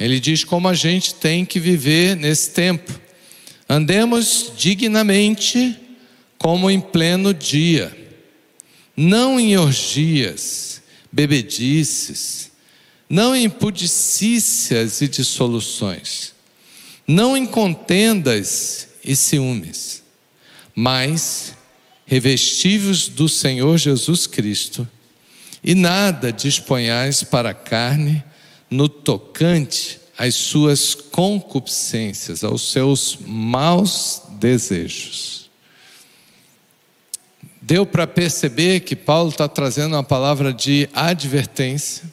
Ele 0.00 0.18
diz 0.18 0.42
como 0.42 0.66
a 0.66 0.72
gente 0.72 1.14
tem 1.14 1.44
que 1.44 1.60
viver 1.60 2.16
nesse 2.16 2.50
tempo. 2.50 2.98
Andemos 3.68 4.50
dignamente, 4.56 5.78
como 6.38 6.70
em 6.70 6.80
pleno 6.80 7.34
dia, 7.34 7.94
não 8.96 9.38
em 9.38 9.58
orgias, 9.58 10.82
bebedices, 11.12 12.50
não 13.08 13.36
em 13.36 13.50
pudicícias 13.50 15.02
e 15.02 15.08
dissoluções, 15.08 16.32
não 17.06 17.36
em 17.36 17.44
contendas 17.44 18.88
e 19.04 19.14
ciúmes, 19.14 20.02
mas 20.74 21.54
revestivos 22.06 23.06
do 23.06 23.28
Senhor 23.28 23.76
Jesus 23.76 24.26
Cristo, 24.26 24.88
e 25.62 25.74
nada 25.74 26.32
disponhais 26.32 27.22
para 27.22 27.50
a 27.50 27.54
carne 27.54 28.24
no 28.70 28.88
tocante 28.88 30.00
às 30.16 30.34
suas 30.34 30.94
concupiscências, 30.94 32.44
aos 32.44 32.70
seus 32.70 33.18
maus 33.26 34.22
desejos. 34.38 35.50
Deu 37.60 37.84
para 37.84 38.06
perceber 38.06 38.80
que 38.80 38.94
Paulo 38.94 39.30
está 39.30 39.48
trazendo 39.48 39.96
uma 39.96 40.04
palavra 40.04 40.52
de 40.52 40.88
advertência, 40.94 42.04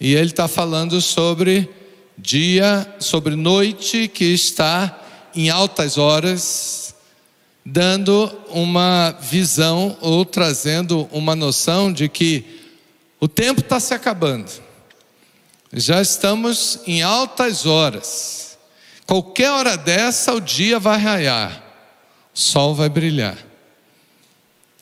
e 0.00 0.14
ele 0.14 0.30
está 0.30 0.48
falando 0.48 1.00
sobre 1.00 1.68
dia, 2.16 2.94
sobre 2.98 3.36
noite 3.36 4.08
que 4.08 4.24
está 4.24 4.98
em 5.34 5.50
altas 5.50 5.98
horas, 5.98 6.94
dando 7.64 8.30
uma 8.48 9.10
visão 9.20 9.96
ou 10.00 10.24
trazendo 10.24 11.08
uma 11.12 11.36
noção 11.36 11.92
de 11.92 12.08
que 12.08 12.44
o 13.20 13.28
tempo 13.28 13.60
está 13.60 13.78
se 13.78 13.92
acabando. 13.92 14.50
Já 15.72 16.02
estamos 16.02 16.80
em 16.86 17.02
altas 17.02 17.64
horas. 17.64 18.58
Qualquer 19.06 19.50
hora 19.50 19.76
dessa 19.76 20.34
o 20.34 20.40
dia 20.40 20.78
vai 20.78 20.98
raiar, 20.98 21.62
o 22.34 22.38
sol 22.38 22.74
vai 22.74 22.88
brilhar. 22.88 23.38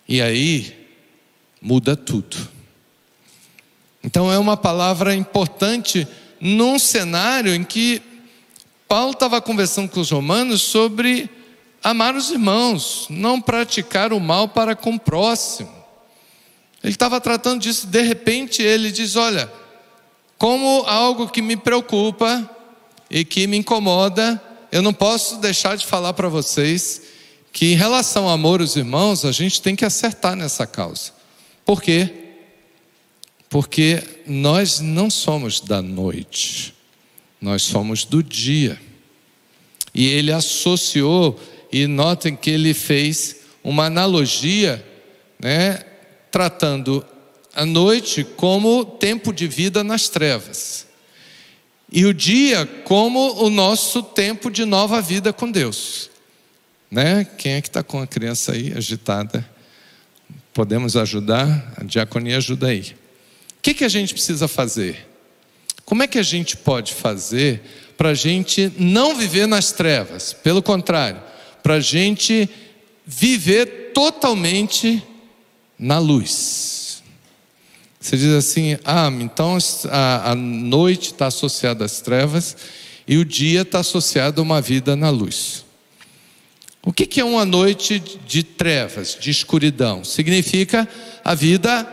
E 0.06 0.22
aí 0.22 0.88
muda 1.60 1.96
tudo. 1.96 2.36
Então 4.02 4.32
é 4.32 4.38
uma 4.38 4.56
palavra 4.56 5.14
importante 5.14 6.06
num 6.40 6.78
cenário 6.78 7.54
em 7.54 7.64
que 7.64 8.02
Paulo 8.86 9.12
estava 9.12 9.40
conversando 9.40 9.90
com 9.90 10.00
os 10.00 10.10
romanos 10.10 10.62
sobre 10.62 11.28
amar 11.82 12.14
os 12.14 12.30
irmãos, 12.30 13.06
não 13.10 13.40
praticar 13.40 14.12
o 14.12 14.20
mal 14.20 14.48
para 14.48 14.74
com 14.74 14.94
o 14.94 15.00
próximo. 15.00 15.70
Ele 16.82 16.92
estava 16.92 17.20
tratando 17.20 17.60
disso, 17.60 17.86
de 17.86 18.00
repente 18.02 18.62
ele 18.62 18.90
diz: 18.90 19.16
Olha, 19.16 19.50
como 20.38 20.84
algo 20.86 21.28
que 21.28 21.42
me 21.42 21.56
preocupa 21.56 22.48
e 23.10 23.24
que 23.24 23.46
me 23.46 23.56
incomoda, 23.56 24.40
eu 24.70 24.80
não 24.80 24.92
posso 24.92 25.38
deixar 25.38 25.76
de 25.76 25.84
falar 25.84 26.12
para 26.12 26.28
vocês 26.28 27.02
que 27.52 27.72
em 27.72 27.74
relação 27.74 28.24
ao 28.24 28.30
amor 28.30 28.60
aos 28.60 28.76
irmãos, 28.76 29.24
a 29.24 29.32
gente 29.32 29.60
tem 29.60 29.74
que 29.74 29.84
acertar 29.84 30.36
nessa 30.36 30.66
causa. 30.66 31.12
Por 31.64 31.82
quê? 31.82 32.08
Porque 33.48 34.02
nós 34.26 34.78
não 34.78 35.10
somos 35.10 35.60
da 35.60 35.82
noite, 35.82 36.74
nós 37.40 37.62
somos 37.62 38.04
do 38.04 38.22
dia. 38.22 38.80
E 39.92 40.06
ele 40.06 40.30
associou, 40.30 41.40
e 41.72 41.86
notem 41.86 42.36
que 42.36 42.50
ele 42.50 42.72
fez 42.74 43.36
uma 43.64 43.86
analogia, 43.86 44.84
né, 45.40 45.84
tratando 46.30 47.04
a 47.58 47.66
noite 47.66 48.24
como 48.24 48.84
tempo 48.84 49.32
de 49.32 49.46
vida 49.46 49.82
nas 49.82 50.08
trevas, 50.08 50.86
e 51.90 52.04
o 52.04 52.14
dia 52.14 52.64
como 52.84 53.42
o 53.42 53.50
nosso 53.50 54.02
tempo 54.02 54.50
de 54.50 54.64
nova 54.64 55.00
vida 55.02 55.32
com 55.32 55.50
Deus. 55.50 56.10
Né? 56.90 57.26
Quem 57.36 57.52
é 57.52 57.60
que 57.60 57.68
está 57.68 57.82
com 57.82 58.00
a 58.00 58.06
criança 58.06 58.52
aí 58.52 58.72
agitada? 58.76 59.44
podemos 60.58 60.96
ajudar, 60.96 61.72
a 61.76 61.84
diaconia 61.84 62.36
ajuda 62.36 62.66
aí. 62.66 62.80
O 62.80 63.62
que, 63.62 63.72
que 63.72 63.84
a 63.84 63.88
gente 63.88 64.12
precisa 64.12 64.48
fazer? 64.48 65.06
Como 65.84 66.02
é 66.02 66.08
que 66.08 66.18
a 66.18 66.22
gente 66.24 66.56
pode 66.56 66.94
fazer 66.94 67.62
para 67.96 68.08
a 68.08 68.14
gente 68.14 68.72
não 68.76 69.14
viver 69.14 69.46
nas 69.46 69.70
trevas? 69.70 70.32
Pelo 70.32 70.60
contrário, 70.60 71.22
para 71.62 71.74
a 71.74 71.80
gente 71.80 72.50
viver 73.06 73.92
totalmente 73.94 75.00
na 75.78 76.00
luz. 76.00 76.77
Você 78.00 78.16
diz 78.16 78.32
assim: 78.32 78.78
ah, 78.84 79.10
então 79.20 79.58
a, 79.90 80.30
a 80.30 80.34
noite 80.34 81.12
está 81.12 81.26
associada 81.26 81.84
às 81.84 82.00
trevas 82.00 82.56
e 83.06 83.16
o 83.16 83.24
dia 83.24 83.62
está 83.62 83.80
associado 83.80 84.40
a 84.40 84.44
uma 84.44 84.60
vida 84.60 84.94
na 84.94 85.10
luz. 85.10 85.64
O 86.82 86.92
que, 86.92 87.06
que 87.06 87.20
é 87.20 87.24
uma 87.24 87.44
noite 87.44 88.02
de 88.26 88.42
trevas, 88.42 89.16
de 89.18 89.30
escuridão? 89.30 90.04
Significa 90.04 90.88
a 91.24 91.34
vida 91.34 91.86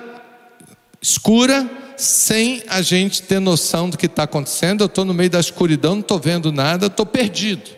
escura, 1.01 1.69
sem 1.97 2.63
a 2.67 2.81
gente 2.81 3.21
ter 3.21 3.39
noção 3.39 3.89
do 3.89 3.97
que 3.97 4.05
está 4.05 4.23
acontecendo. 4.23 4.81
Eu 4.81 4.87
estou 4.87 5.05
no 5.05 5.13
meio 5.13 5.29
da 5.29 5.39
escuridão, 5.39 5.95
não 5.95 6.01
estou 6.01 6.19
vendo 6.19 6.51
nada, 6.51 6.87
estou 6.87 7.05
perdido. 7.05 7.71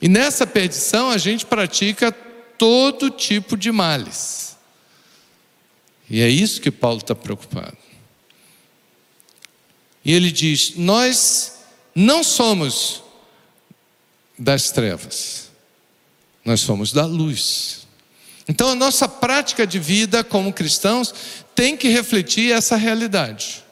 E 0.00 0.08
nessa 0.08 0.46
perdição 0.46 1.10
a 1.10 1.18
gente 1.18 1.44
pratica 1.44 2.12
todo 2.12 3.10
tipo 3.10 3.56
de 3.56 3.72
males. 3.72 4.56
E 6.10 6.20
é 6.20 6.28
isso 6.28 6.60
que 6.60 6.70
Paulo 6.70 6.98
está 6.98 7.14
preocupado. 7.14 7.76
E 10.04 10.12
ele 10.12 10.30
diz: 10.30 10.74
Nós 10.76 11.58
não 11.94 12.24
somos 12.24 13.02
das 14.38 14.70
trevas, 14.70 15.50
nós 16.44 16.60
somos 16.60 16.92
da 16.92 17.04
luz. 17.04 17.86
Então 18.48 18.70
a 18.70 18.74
nossa 18.74 19.06
prática 19.06 19.66
de 19.66 19.78
vida 19.78 20.24
como 20.24 20.52
cristãos 20.52 21.12
tem 21.54 21.76
que 21.76 21.88
refletir 21.88 22.52
essa 22.52 22.76
realidade. 22.76 23.62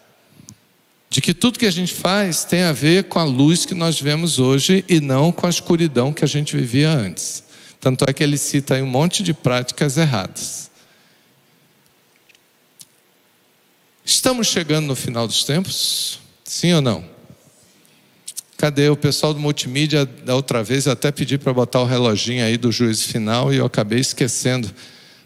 De 1.08 1.22
que 1.22 1.32
tudo 1.32 1.58
que 1.58 1.64
a 1.64 1.70
gente 1.70 1.94
faz 1.94 2.44
tem 2.44 2.64
a 2.64 2.72
ver 2.72 3.04
com 3.04 3.18
a 3.18 3.24
luz 3.24 3.64
que 3.64 3.74
nós 3.74 3.98
vemos 3.98 4.38
hoje 4.38 4.84
e 4.86 5.00
não 5.00 5.32
com 5.32 5.46
a 5.46 5.50
escuridão 5.50 6.12
que 6.12 6.24
a 6.24 6.28
gente 6.28 6.54
vivia 6.54 6.90
antes. 6.90 7.44
Tanto 7.80 8.04
é 8.06 8.12
que 8.12 8.22
ele 8.22 8.36
cita 8.36 8.74
aí 8.74 8.82
um 8.82 8.86
monte 8.86 9.22
de 9.22 9.32
práticas 9.32 9.96
erradas. 9.96 10.70
Estamos 14.08 14.46
chegando 14.46 14.86
no 14.86 14.94
final 14.94 15.26
dos 15.26 15.42
tempos? 15.42 16.20
Sim 16.44 16.74
ou 16.74 16.80
não? 16.80 17.04
Cadê 18.56 18.88
o 18.88 18.96
pessoal 18.96 19.34
do 19.34 19.40
multimídia? 19.40 20.06
Da 20.06 20.36
outra 20.36 20.62
vez 20.62 20.86
eu 20.86 20.92
até 20.92 21.10
pedi 21.10 21.36
para 21.36 21.52
botar 21.52 21.80
o 21.80 21.84
reloginho 21.84 22.44
aí 22.44 22.56
do 22.56 22.70
juízo 22.70 23.02
final 23.08 23.52
e 23.52 23.56
eu 23.56 23.66
acabei 23.66 23.98
esquecendo 23.98 24.72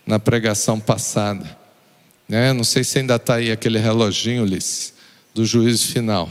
na 0.07 0.19
pregação 0.19 0.81
passada. 0.81 1.59
Né? 2.27 2.55
Não 2.55 2.64
sei 2.64 2.83
se 2.83 2.99
ainda 2.99 3.16
está 3.16 3.35
aí 3.35 3.53
aquele 3.53 3.79
reloginho, 3.79 4.45
Ulisses, 4.45 4.95
do 5.35 5.45
juízo 5.45 5.88
final. 5.88 6.31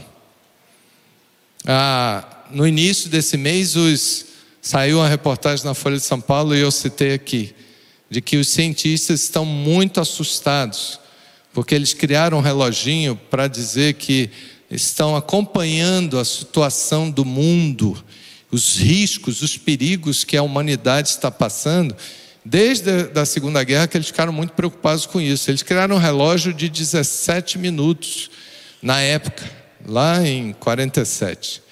Ah, 1.64 2.24
no 2.50 2.66
início 2.66 3.08
desse 3.08 3.36
mês, 3.36 3.76
os, 3.76 4.26
saiu 4.60 4.98
uma 4.98 5.08
reportagem 5.08 5.64
na 5.64 5.72
Folha 5.72 5.98
de 5.98 6.04
São 6.04 6.20
Paulo 6.20 6.56
e 6.56 6.58
eu 6.58 6.72
citei 6.72 7.14
aqui, 7.14 7.54
de 8.10 8.20
que 8.20 8.38
os 8.38 8.48
cientistas 8.48 9.22
estão 9.22 9.44
muito 9.44 10.00
assustados, 10.00 10.98
porque 11.52 11.74
eles 11.74 11.92
criaram 11.92 12.38
um 12.38 12.42
reloginho 12.42 13.16
para 13.30 13.48
dizer 13.48 13.94
que 13.94 14.30
estão 14.70 15.16
acompanhando 15.16 16.18
a 16.18 16.24
situação 16.24 17.10
do 17.10 17.24
mundo, 17.24 18.02
os 18.50 18.76
riscos, 18.78 19.42
os 19.42 19.56
perigos 19.56 20.22
que 20.22 20.36
a 20.36 20.42
humanidade 20.42 21.08
está 21.08 21.30
passando, 21.30 21.94
desde 22.44 22.90
a 23.14 23.24
Segunda 23.24 23.62
Guerra 23.64 23.88
que 23.88 23.96
eles 23.96 24.06
ficaram 24.06 24.32
muito 24.32 24.52
preocupados 24.52 25.06
com 25.06 25.20
isso. 25.20 25.50
Eles 25.50 25.62
criaram 25.62 25.96
um 25.96 25.98
relógio 25.98 26.54
de 26.54 26.68
17 26.68 27.58
minutos 27.58 28.30
na 28.80 29.00
época, 29.00 29.50
lá 29.86 30.26
em 30.26 30.52
47. 30.52 31.62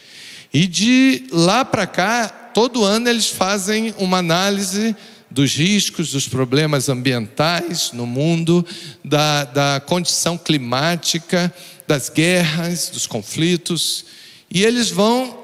E 0.53 0.67
de 0.67 1.27
lá 1.31 1.65
para 1.65 1.87
cá, 1.87 2.29
todo 2.29 2.85
ano 2.85 3.09
eles 3.09 3.29
fazem 3.29 3.95
uma 3.99 4.19
análise 4.19 4.97
dos 5.31 5.55
riscos, 5.55 6.13
dos 6.13 6.27
problemas 6.27 6.89
ambientais 6.89 7.93
no 7.93 8.07
mundo, 8.07 8.65
da, 9.05 9.45
da 9.45 9.81
condição 9.81 10.39
climática, 10.39 11.53
das 11.87 12.09
guerras, 12.09 12.89
dos 12.91 13.07
conflitos, 13.07 14.05
e 14.51 14.65
eles 14.65 14.91
vão 14.91 15.39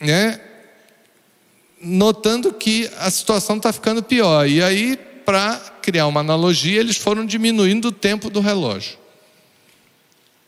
né, 0.00 0.40
notando 1.80 2.52
que 2.52 2.90
a 2.98 3.10
situação 3.10 3.56
está 3.56 3.72
ficando 3.72 4.02
pior. 4.02 4.48
E 4.48 4.62
aí, 4.62 4.98
para 5.24 5.56
criar 5.82 6.06
uma 6.06 6.20
analogia, 6.20 6.80
eles 6.80 6.96
foram 6.96 7.24
diminuindo 7.26 7.88
o 7.88 7.92
tempo 7.92 8.30
do 8.30 8.40
relógio. 8.40 8.98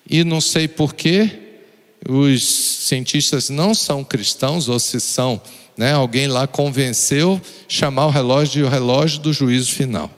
E 0.08 0.22
não 0.24 0.40
sei 0.40 0.68
porquê, 0.68 1.46
os 2.08 2.44
cientistas 2.44 3.50
não 3.50 3.74
são 3.74 4.04
cristãos, 4.04 4.68
ou 4.68 4.78
se 4.78 5.00
são, 5.00 5.40
né, 5.76 5.92
alguém 5.92 6.26
lá 6.26 6.46
convenceu 6.46 7.40
chamar 7.68 8.06
o 8.06 8.10
relógio 8.10 8.52
de 8.52 8.62
o 8.62 8.68
relógio 8.68 9.20
do 9.20 9.32
juízo 9.32 9.72
final. 9.72 10.10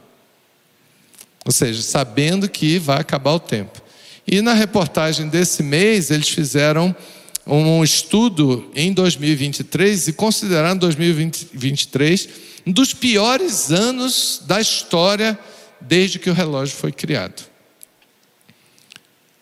Ou 1.45 1.53
seja, 1.53 1.83
sabendo 1.83 2.49
que 2.49 2.79
vai 2.79 3.01
acabar 3.01 3.33
o 3.33 3.41
tempo. 3.41 3.83
E 4.27 4.43
na 4.43 4.53
reportagem 4.53 5.29
desse 5.29 5.63
mês, 5.63 6.11
eles 6.11 6.29
fizeram 6.29 6.95
um 7.47 7.83
estudo 7.83 8.71
em 8.75 8.93
2023 8.93 10.09
e 10.09 10.13
considerando 10.13 10.81
2023 10.81 12.29
um 12.67 12.73
dos 12.73 12.93
piores 12.93 13.73
anos 13.73 14.43
da 14.47 14.61
história 14.61 15.39
desde 15.81 16.19
que 16.19 16.29
o 16.29 16.35
relógio 16.35 16.77
foi 16.77 16.93
criado. 16.93 17.43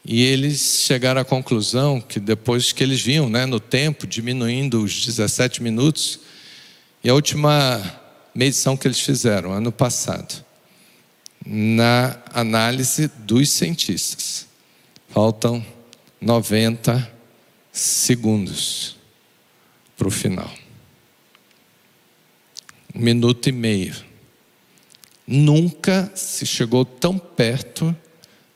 E 0.08 0.22
eles 0.22 0.84
chegaram 0.86 1.20
à 1.20 1.24
conclusão 1.24 2.00
que 2.00 2.20
depois 2.20 2.70
que 2.70 2.84
eles 2.84 3.02
viam 3.02 3.28
né, 3.28 3.44
no 3.44 3.58
tempo 3.58 4.06
diminuindo 4.06 4.84
os 4.84 5.04
17 5.04 5.60
minutos, 5.60 6.20
e 7.02 7.10
a 7.10 7.14
última 7.14 7.82
medição 8.32 8.76
que 8.76 8.86
eles 8.86 9.00
fizeram 9.00 9.52
ano 9.52 9.72
passado, 9.72 10.44
na 11.44 12.16
análise 12.32 13.08
dos 13.08 13.50
cientistas, 13.50 14.46
Faltam 15.16 15.64
90 16.20 17.10
segundos 17.72 18.98
para 19.96 20.08
o 20.08 20.10
final. 20.10 20.52
Um 22.94 23.00
minuto 23.00 23.48
e 23.48 23.52
meio. 23.52 23.96
Nunca 25.26 26.12
se 26.14 26.44
chegou 26.44 26.84
tão 26.84 27.18
perto 27.18 27.96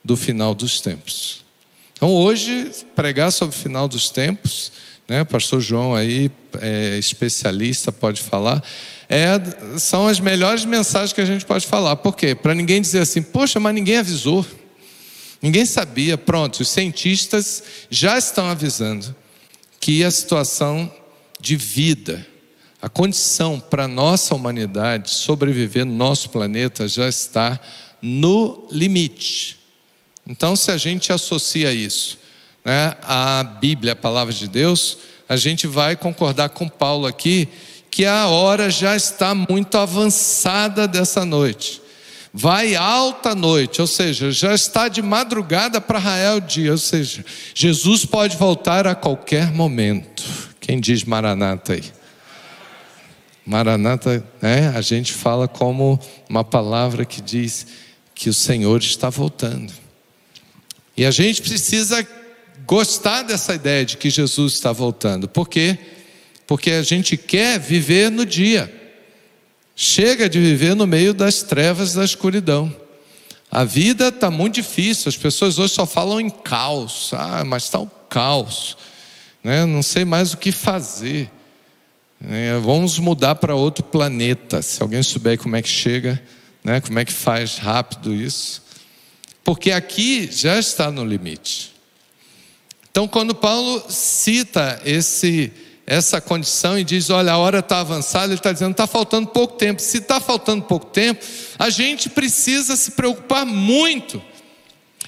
do 0.03 0.17
final 0.17 0.53
dos 0.55 0.81
tempos. 0.81 1.43
Então, 1.93 2.09
hoje, 2.09 2.71
pregar 2.95 3.31
sobre 3.31 3.55
o 3.55 3.59
final 3.59 3.87
dos 3.87 4.09
tempos, 4.09 4.71
né, 5.07 5.23
pastor 5.23 5.61
João 5.61 5.93
aí, 5.93 6.31
é 6.59 6.97
especialista, 6.97 7.91
pode 7.91 8.21
falar, 8.21 8.63
é, 9.07 9.77
são 9.77 10.07
as 10.07 10.19
melhores 10.19 10.65
mensagens 10.65 11.13
que 11.13 11.21
a 11.21 11.25
gente 11.25 11.45
pode 11.45 11.67
falar. 11.67 11.97
Por 11.97 12.15
quê? 12.15 12.33
Para 12.33 12.55
ninguém 12.55 12.81
dizer 12.81 12.99
assim, 12.99 13.21
poxa, 13.21 13.59
mas 13.59 13.75
ninguém 13.75 13.97
avisou. 13.97 14.45
Ninguém 15.41 15.65
sabia, 15.65 16.17
pronto, 16.17 16.61
os 16.61 16.69
cientistas 16.69 17.63
já 17.89 18.17
estão 18.17 18.45
avisando 18.45 19.15
que 19.79 20.03
a 20.03 20.11
situação 20.11 20.91
de 21.39 21.55
vida, 21.55 22.25
a 22.81 22.87
condição 22.87 23.59
para 23.59 23.87
nossa 23.87 24.33
humanidade 24.33 25.09
sobreviver 25.09 25.85
no 25.85 25.93
nosso 25.93 26.29
planeta 26.29 26.87
já 26.87 27.09
está 27.09 27.59
no 28.01 28.67
limite. 28.71 29.60
Então, 30.27 30.55
se 30.55 30.71
a 30.71 30.77
gente 30.77 31.11
associa 31.11 31.73
isso 31.73 32.17
né, 32.63 32.95
à 33.03 33.43
Bíblia, 33.43 33.93
a 33.93 33.95
palavra 33.95 34.33
de 34.33 34.47
Deus, 34.47 34.97
a 35.27 35.35
gente 35.35 35.67
vai 35.67 35.95
concordar 35.95 36.49
com 36.49 36.67
Paulo 36.67 37.07
aqui 37.07 37.47
que 37.89 38.05
a 38.05 38.27
hora 38.27 38.69
já 38.69 38.95
está 38.95 39.35
muito 39.35 39.77
avançada 39.77 40.87
dessa 40.87 41.25
noite 41.25 41.81
vai 42.33 42.75
alta 42.75 43.35
noite, 43.35 43.81
ou 43.81 43.87
seja, 43.87 44.31
já 44.31 44.53
está 44.53 44.87
de 44.87 45.01
madrugada 45.01 45.81
para 45.81 45.99
raiar 45.99 46.37
o 46.37 46.41
dia, 46.41 46.71
ou 46.71 46.77
seja, 46.77 47.25
Jesus 47.53 48.05
pode 48.05 48.37
voltar 48.37 48.87
a 48.87 48.95
qualquer 48.95 49.51
momento. 49.51 50.23
Quem 50.59 50.79
diz 50.79 51.03
Maranata 51.03 51.73
aí? 51.73 51.83
Maranata, 53.45 54.23
né? 54.41 54.69
A 54.75 54.81
gente 54.81 55.11
fala 55.11 55.47
como 55.47 55.99
uma 56.29 56.43
palavra 56.43 57.03
que 57.03 57.21
diz 57.21 57.67
que 58.13 58.29
o 58.29 58.33
Senhor 58.33 58.79
está 58.79 59.09
voltando. 59.09 59.73
E 61.01 61.05
a 61.05 61.09
gente 61.09 61.41
precisa 61.41 62.07
gostar 62.67 63.23
dessa 63.23 63.55
ideia 63.55 63.83
de 63.83 63.97
que 63.97 64.07
Jesus 64.07 64.53
está 64.53 64.71
voltando. 64.71 65.27
Por 65.27 65.49
quê? 65.49 65.75
Porque 66.45 66.69
a 66.69 66.83
gente 66.83 67.17
quer 67.17 67.59
viver 67.59 68.11
no 68.11 68.23
dia. 68.23 68.71
Chega 69.75 70.29
de 70.29 70.39
viver 70.39 70.75
no 70.75 70.85
meio 70.85 71.11
das 71.11 71.41
trevas 71.41 71.95
da 71.95 72.05
escuridão. 72.05 72.71
A 73.49 73.63
vida 73.63 74.09
está 74.09 74.29
muito 74.29 74.53
difícil, 74.53 75.09
as 75.09 75.17
pessoas 75.17 75.57
hoje 75.57 75.73
só 75.73 75.87
falam 75.87 76.21
em 76.21 76.29
caos. 76.29 77.09
Ah, 77.15 77.43
mas 77.43 77.63
está 77.63 77.79
um 77.79 77.89
caos. 78.07 78.77
Né? 79.43 79.65
Não 79.65 79.81
sei 79.81 80.05
mais 80.05 80.35
o 80.35 80.37
que 80.37 80.51
fazer. 80.51 81.31
É, 82.23 82.59
vamos 82.59 82.99
mudar 82.99 83.33
para 83.33 83.55
outro 83.55 83.83
planeta. 83.83 84.61
Se 84.61 84.83
alguém 84.83 85.01
souber 85.01 85.39
como 85.39 85.55
é 85.55 85.63
que 85.63 85.69
chega, 85.69 86.21
né? 86.63 86.79
Como 86.79 86.99
é 86.99 87.05
que 87.05 87.11
faz 87.11 87.57
rápido 87.57 88.13
isso? 88.13 88.61
Porque 89.43 89.71
aqui 89.71 90.29
já 90.31 90.57
está 90.59 90.91
no 90.91 91.03
limite. 91.03 91.73
Então, 92.89 93.07
quando 93.07 93.33
Paulo 93.33 93.83
cita 93.89 94.81
esse, 94.85 95.51
essa 95.87 96.19
condição 96.19 96.77
e 96.77 96.83
diz: 96.83 97.09
Olha, 97.09 97.31
a 97.31 97.37
hora 97.37 97.59
está 97.59 97.79
avançada, 97.79 98.27
ele 98.27 98.35
está 98.35 98.51
dizendo: 98.51 98.71
está 98.71 98.85
faltando 98.85 99.27
pouco 99.27 99.55
tempo. 99.55 99.81
Se 99.81 99.97
está 99.99 100.19
faltando 100.19 100.63
pouco 100.63 100.87
tempo, 100.87 101.23
a 101.57 101.69
gente 101.69 102.09
precisa 102.09 102.75
se 102.75 102.91
preocupar 102.91 103.45
muito 103.45 104.21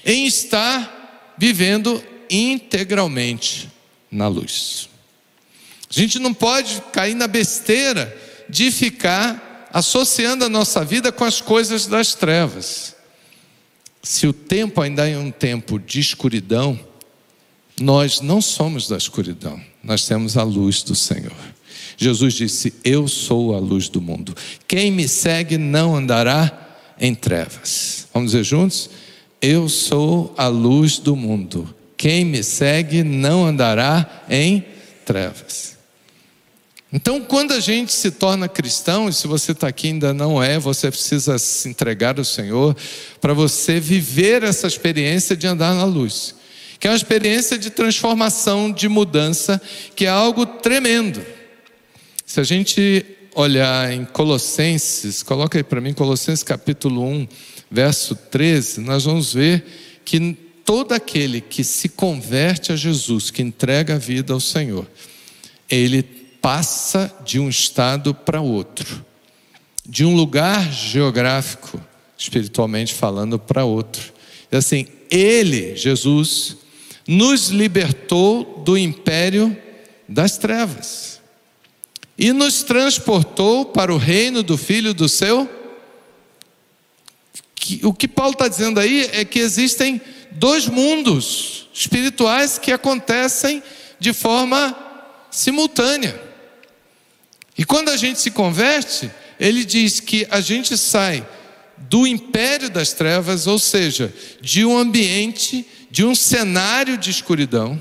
em 0.04 0.26
estar 0.26 1.34
vivendo 1.36 2.02
integralmente 2.30 3.70
na 4.10 4.28
luz. 4.28 4.88
A 5.90 6.00
gente 6.00 6.18
não 6.18 6.32
pode 6.34 6.82
cair 6.92 7.14
na 7.14 7.26
besteira 7.26 8.16
de 8.48 8.70
ficar 8.70 9.68
associando 9.72 10.44
a 10.44 10.48
nossa 10.48 10.84
vida 10.84 11.12
com 11.12 11.24
as 11.24 11.40
coisas 11.40 11.86
das 11.86 12.14
trevas. 12.14 12.93
Se 14.04 14.26
o 14.26 14.34
tempo 14.34 14.82
ainda 14.82 15.08
é 15.08 15.16
um 15.16 15.30
tempo 15.30 15.78
de 15.78 15.98
escuridão, 15.98 16.78
nós 17.80 18.20
não 18.20 18.42
somos 18.42 18.86
da 18.86 18.98
escuridão, 18.98 19.58
nós 19.82 20.06
temos 20.06 20.36
a 20.36 20.42
luz 20.42 20.82
do 20.82 20.94
Senhor. 20.94 21.32
Jesus 21.96 22.34
disse: 22.34 22.74
Eu 22.84 23.08
sou 23.08 23.54
a 23.54 23.58
luz 23.58 23.88
do 23.88 24.02
mundo. 24.02 24.36
Quem 24.68 24.90
me 24.90 25.08
segue 25.08 25.56
não 25.56 25.96
andará 25.96 26.76
em 27.00 27.14
trevas. 27.14 28.06
Vamos 28.12 28.32
dizer 28.32 28.44
juntos? 28.44 28.90
Eu 29.40 29.70
sou 29.70 30.34
a 30.36 30.48
luz 30.48 30.98
do 30.98 31.16
mundo. 31.16 31.74
Quem 31.96 32.26
me 32.26 32.42
segue 32.44 33.02
não 33.02 33.46
andará 33.46 34.24
em 34.28 34.66
trevas. 35.06 35.73
Então, 36.96 37.20
quando 37.20 37.50
a 37.50 37.58
gente 37.58 37.92
se 37.92 38.08
torna 38.12 38.48
cristão, 38.48 39.08
e 39.08 39.12
se 39.12 39.26
você 39.26 39.50
está 39.50 39.66
aqui 39.66 39.88
ainda 39.88 40.14
não 40.14 40.40
é, 40.40 40.60
você 40.60 40.88
precisa 40.88 41.36
se 41.40 41.68
entregar 41.68 42.16
ao 42.20 42.24
Senhor 42.24 42.76
para 43.20 43.34
você 43.34 43.80
viver 43.80 44.44
essa 44.44 44.68
experiência 44.68 45.36
de 45.36 45.44
andar 45.44 45.74
na 45.74 45.82
luz, 45.82 46.36
que 46.78 46.86
é 46.86 46.90
uma 46.90 46.96
experiência 46.96 47.58
de 47.58 47.68
transformação, 47.70 48.70
de 48.70 48.88
mudança, 48.88 49.60
que 49.96 50.04
é 50.06 50.08
algo 50.08 50.46
tremendo. 50.46 51.20
Se 52.24 52.38
a 52.38 52.44
gente 52.44 53.04
olhar 53.34 53.92
em 53.92 54.04
Colossenses, 54.04 55.20
coloca 55.20 55.58
aí 55.58 55.64
para 55.64 55.80
mim, 55.80 55.92
Colossenses 55.92 56.44
capítulo 56.44 57.04
1, 57.04 57.26
verso 57.68 58.14
13, 58.14 58.82
nós 58.82 59.02
vamos 59.02 59.34
ver 59.34 59.64
que 60.04 60.38
todo 60.64 60.92
aquele 60.92 61.40
que 61.40 61.64
se 61.64 61.88
converte 61.88 62.70
a 62.70 62.76
Jesus, 62.76 63.32
que 63.32 63.42
entrega 63.42 63.96
a 63.96 63.98
vida 63.98 64.32
ao 64.32 64.38
Senhor, 64.38 64.88
ele 65.68 66.22
passa 66.44 67.10
de 67.24 67.40
um 67.40 67.48
estado 67.48 68.14
para 68.14 68.38
outro, 68.42 69.02
de 69.88 70.04
um 70.04 70.14
lugar 70.14 70.70
geográfico, 70.70 71.80
espiritualmente 72.18 72.92
falando, 72.92 73.38
para 73.38 73.64
outro. 73.64 74.12
E 74.52 74.56
assim, 74.56 74.86
Ele, 75.10 75.74
Jesus, 75.74 76.58
nos 77.08 77.48
libertou 77.48 78.62
do 78.62 78.76
império 78.76 79.56
das 80.06 80.36
trevas 80.36 81.18
e 82.18 82.30
nos 82.30 82.62
transportou 82.62 83.64
para 83.64 83.90
o 83.90 83.96
reino 83.96 84.42
do 84.42 84.58
Filho 84.58 84.92
do 84.92 85.08
seu. 85.08 85.48
O 87.82 87.94
que 87.94 88.06
Paulo 88.06 88.34
está 88.34 88.48
dizendo 88.48 88.80
aí 88.80 89.08
é 89.14 89.24
que 89.24 89.38
existem 89.38 89.98
dois 90.32 90.66
mundos 90.66 91.70
espirituais 91.72 92.58
que 92.58 92.70
acontecem 92.70 93.62
de 93.98 94.12
forma 94.12 94.76
simultânea. 95.30 96.23
E 97.56 97.64
quando 97.64 97.88
a 97.88 97.96
gente 97.96 98.20
se 98.20 98.30
converte, 98.30 99.10
ele 99.38 99.64
diz 99.64 100.00
que 100.00 100.26
a 100.30 100.40
gente 100.40 100.76
sai 100.76 101.26
do 101.76 102.06
império 102.06 102.70
das 102.70 102.92
trevas, 102.92 103.46
ou 103.46 103.58
seja, 103.58 104.12
de 104.40 104.64
um 104.64 104.76
ambiente, 104.76 105.66
de 105.90 106.04
um 106.04 106.14
cenário 106.14 106.96
de 106.96 107.10
escuridão, 107.10 107.80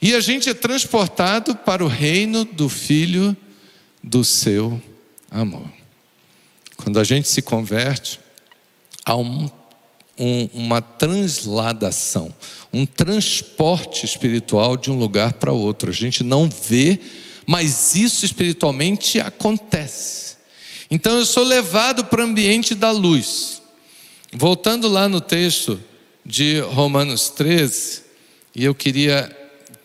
e 0.00 0.14
a 0.14 0.20
gente 0.20 0.48
é 0.48 0.54
transportado 0.54 1.54
para 1.56 1.82
o 1.82 1.88
reino 1.88 2.44
do 2.44 2.68
Filho 2.68 3.36
do 4.02 4.22
seu 4.22 4.80
amor. 5.30 5.66
Quando 6.76 6.98
a 7.00 7.04
gente 7.04 7.26
se 7.26 7.40
converte, 7.40 8.20
há 9.04 9.16
um, 9.16 9.48
um, 10.18 10.48
uma 10.52 10.82
transladação, 10.82 12.34
um 12.72 12.84
transporte 12.84 14.04
espiritual 14.04 14.76
de 14.76 14.90
um 14.90 14.98
lugar 14.98 15.34
para 15.34 15.52
outro. 15.52 15.90
A 15.90 15.94
gente 15.94 16.22
não 16.22 16.50
vê 16.50 17.00
mas 17.46 17.94
isso 17.94 18.24
espiritualmente 18.24 19.20
acontece. 19.20 20.36
Então 20.90 21.18
eu 21.18 21.26
sou 21.26 21.44
levado 21.44 22.04
para 22.04 22.20
o 22.20 22.24
ambiente 22.24 22.74
da 22.74 22.90
luz. 22.90 23.62
Voltando 24.32 24.88
lá 24.88 25.08
no 25.08 25.20
texto 25.20 25.80
de 26.24 26.60
Romanos 26.60 27.28
13, 27.30 28.02
e 28.54 28.64
eu 28.64 28.74
queria 28.74 29.34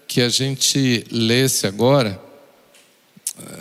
que 0.07 0.21
a 0.21 0.29
gente 0.29 1.05
lesse 1.11 1.67
agora, 1.67 2.19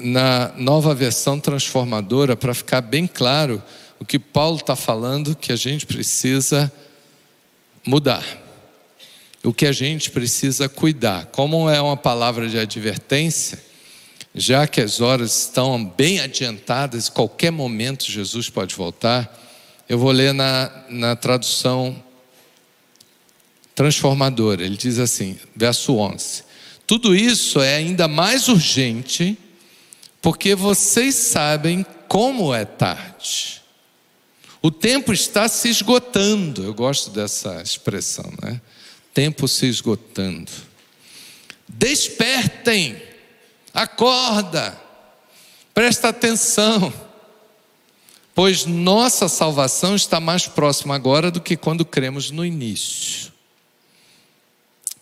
na 0.00 0.52
nova 0.56 0.94
versão 0.94 1.38
transformadora, 1.38 2.36
para 2.36 2.54
ficar 2.54 2.80
bem 2.80 3.06
claro 3.06 3.62
o 4.00 4.04
que 4.04 4.18
Paulo 4.18 4.56
está 4.56 4.76
falando 4.76 5.34
que 5.34 5.52
a 5.52 5.56
gente 5.56 5.86
precisa 5.86 6.72
mudar, 7.86 8.24
o 9.42 9.52
que 9.52 9.66
a 9.66 9.72
gente 9.72 10.10
precisa 10.10 10.68
cuidar. 10.68 11.26
Como 11.26 11.68
é 11.68 11.80
uma 11.80 11.96
palavra 11.96 12.48
de 12.48 12.58
advertência, 12.58 13.62
já 14.38 14.66
que 14.68 14.80
as 14.80 15.00
horas 15.00 15.36
estão 15.36 15.84
bem 15.84 16.20
adiantadas, 16.20 17.08
qualquer 17.08 17.50
momento 17.50 18.10
Jesus 18.10 18.48
pode 18.48 18.74
voltar, 18.74 19.36
eu 19.88 19.98
vou 19.98 20.12
ler 20.12 20.32
na, 20.32 20.70
na 20.88 21.16
tradução 21.16 22.00
transformadora. 23.74 24.64
Ele 24.64 24.76
diz 24.76 24.98
assim, 24.98 25.36
verso 25.56 25.96
11: 25.96 26.44
Tudo 26.86 27.16
isso 27.16 27.60
é 27.60 27.76
ainda 27.76 28.06
mais 28.06 28.48
urgente, 28.48 29.36
porque 30.22 30.54
vocês 30.54 31.14
sabem 31.16 31.84
como 32.06 32.54
é 32.54 32.64
tarde. 32.64 33.60
O 34.62 34.70
tempo 34.70 35.12
está 35.12 35.48
se 35.48 35.68
esgotando. 35.68 36.64
Eu 36.64 36.74
gosto 36.74 37.10
dessa 37.10 37.60
expressão, 37.62 38.32
né? 38.42 38.60
Tempo 39.12 39.48
se 39.48 39.66
esgotando. 39.66 40.50
Despertem 41.68 43.07
Acorda, 43.72 44.78
presta 45.74 46.08
atenção, 46.08 46.92
pois 48.34 48.64
nossa 48.64 49.28
salvação 49.28 49.94
está 49.94 50.20
mais 50.20 50.46
próxima 50.46 50.94
agora 50.94 51.30
do 51.30 51.40
que 51.40 51.56
quando 51.56 51.84
cremos 51.84 52.30
no 52.30 52.44
início. 52.44 53.32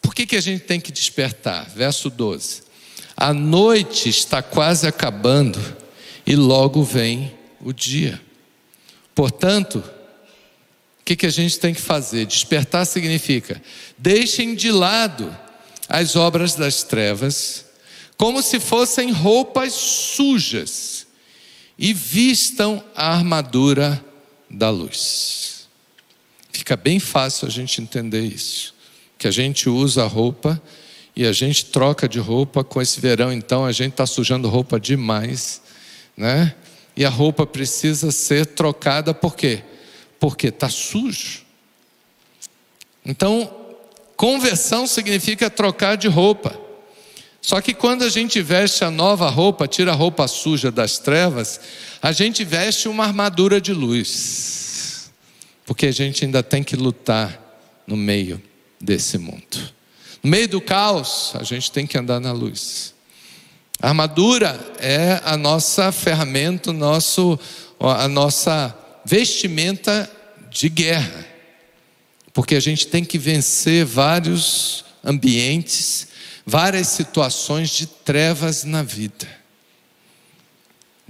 Por 0.00 0.14
que, 0.14 0.26
que 0.26 0.36
a 0.36 0.40
gente 0.40 0.64
tem 0.64 0.80
que 0.80 0.92
despertar? 0.92 1.68
Verso 1.70 2.08
12: 2.08 2.62
A 3.16 3.34
noite 3.34 4.08
está 4.08 4.42
quase 4.42 4.86
acabando 4.86 5.60
e 6.26 6.34
logo 6.34 6.82
vem 6.82 7.36
o 7.60 7.72
dia. 7.72 8.20
Portanto, 9.14 9.82
o 11.00 11.04
que, 11.04 11.16
que 11.16 11.26
a 11.26 11.30
gente 11.30 11.58
tem 11.58 11.74
que 11.74 11.80
fazer? 11.80 12.26
Despertar 12.26 12.84
significa 12.84 13.62
deixem 13.96 14.54
de 14.54 14.70
lado 14.70 15.34
as 15.88 16.16
obras 16.16 16.54
das 16.54 16.82
trevas 16.82 17.65
como 18.16 18.42
se 18.42 18.58
fossem 18.58 19.10
roupas 19.12 19.72
sujas, 19.72 21.06
e 21.78 21.92
vistam 21.92 22.82
a 22.94 23.12
armadura 23.12 24.02
da 24.48 24.70
luz. 24.70 25.68
Fica 26.50 26.76
bem 26.76 26.98
fácil 26.98 27.46
a 27.46 27.50
gente 27.50 27.80
entender 27.80 28.22
isso. 28.22 28.74
Que 29.18 29.28
a 29.28 29.30
gente 29.30 29.68
usa 29.68 30.04
a 30.04 30.06
roupa 30.06 30.60
e 31.14 31.26
a 31.26 31.32
gente 31.32 31.66
troca 31.66 32.08
de 32.08 32.18
roupa 32.18 32.64
com 32.64 32.80
esse 32.80 33.00
verão, 33.00 33.32
então 33.32 33.64
a 33.64 33.72
gente 33.72 33.92
está 33.92 34.06
sujando 34.06 34.48
roupa 34.48 34.78
demais, 34.78 35.62
né? 36.16 36.54
E 36.96 37.04
a 37.04 37.10
roupa 37.10 37.46
precisa 37.46 38.10
ser 38.10 38.46
trocada 38.46 39.12
por 39.12 39.36
quê? 39.36 39.62
Porque 40.18 40.48
está 40.48 40.68
sujo. 40.68 41.44
Então, 43.04 43.50
conversão 44.16 44.86
significa 44.86 45.50
trocar 45.50 45.96
de 45.96 46.08
roupa. 46.08 46.65
Só 47.46 47.60
que 47.60 47.72
quando 47.72 48.02
a 48.02 48.08
gente 48.08 48.42
veste 48.42 48.82
a 48.82 48.90
nova 48.90 49.30
roupa, 49.30 49.68
tira 49.68 49.92
a 49.92 49.94
roupa 49.94 50.26
suja 50.26 50.68
das 50.68 50.98
trevas, 50.98 51.60
a 52.02 52.10
gente 52.10 52.44
veste 52.44 52.88
uma 52.88 53.04
armadura 53.04 53.60
de 53.60 53.72
luz. 53.72 55.12
Porque 55.64 55.86
a 55.86 55.92
gente 55.92 56.24
ainda 56.24 56.42
tem 56.42 56.64
que 56.64 56.74
lutar 56.74 57.40
no 57.86 57.96
meio 57.96 58.42
desse 58.80 59.16
mundo. 59.16 59.72
No 60.24 60.28
meio 60.28 60.48
do 60.48 60.60
caos, 60.60 61.34
a 61.38 61.44
gente 61.44 61.70
tem 61.70 61.86
que 61.86 61.96
andar 61.96 62.18
na 62.18 62.32
luz. 62.32 62.92
A 63.80 63.90
armadura 63.90 64.58
é 64.80 65.20
a 65.24 65.36
nossa 65.36 65.92
ferramenta, 65.92 66.72
nosso, 66.72 67.38
a 67.78 68.08
nossa 68.08 68.76
vestimenta 69.04 70.10
de 70.50 70.68
guerra. 70.68 71.24
Porque 72.32 72.56
a 72.56 72.60
gente 72.60 72.88
tem 72.88 73.04
que 73.04 73.18
vencer 73.18 73.84
vários 73.84 74.84
ambientes 75.04 76.15
várias 76.46 76.86
situações 76.86 77.70
de 77.70 77.86
trevas 77.88 78.62
na 78.62 78.84
vida. 78.84 79.28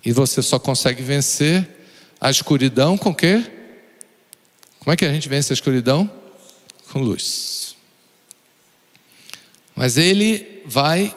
E 0.02 0.10
você 0.10 0.40
só 0.40 0.58
consegue 0.58 1.02
vencer 1.02 1.68
a 2.18 2.30
escuridão 2.30 2.96
com 2.96 3.14
quê? 3.14 3.44
Como 4.80 4.92
é 4.92 4.96
que 4.96 5.04
a 5.04 5.12
gente 5.12 5.28
vence 5.28 5.52
a 5.52 5.54
escuridão? 5.54 6.10
Com 6.90 7.00
luz. 7.00 7.76
Mas 9.74 9.98
ele 9.98 10.62
vai 10.64 11.14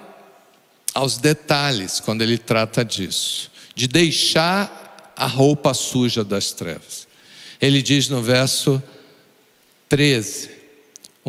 aos 0.94 1.18
detalhes 1.18 2.00
quando 2.02 2.22
ele 2.24 2.38
trata 2.38 2.84
disso, 2.84 3.50
de 3.74 3.88
deixar 3.88 5.14
a 5.16 5.28
roupa 5.28 5.74
suja 5.74 6.24
das 6.24 6.52
trevas. 6.52 7.08
Ele 7.62 7.82
diz 7.82 8.10
no 8.10 8.22
verso 8.22 8.82
13: 9.88 10.59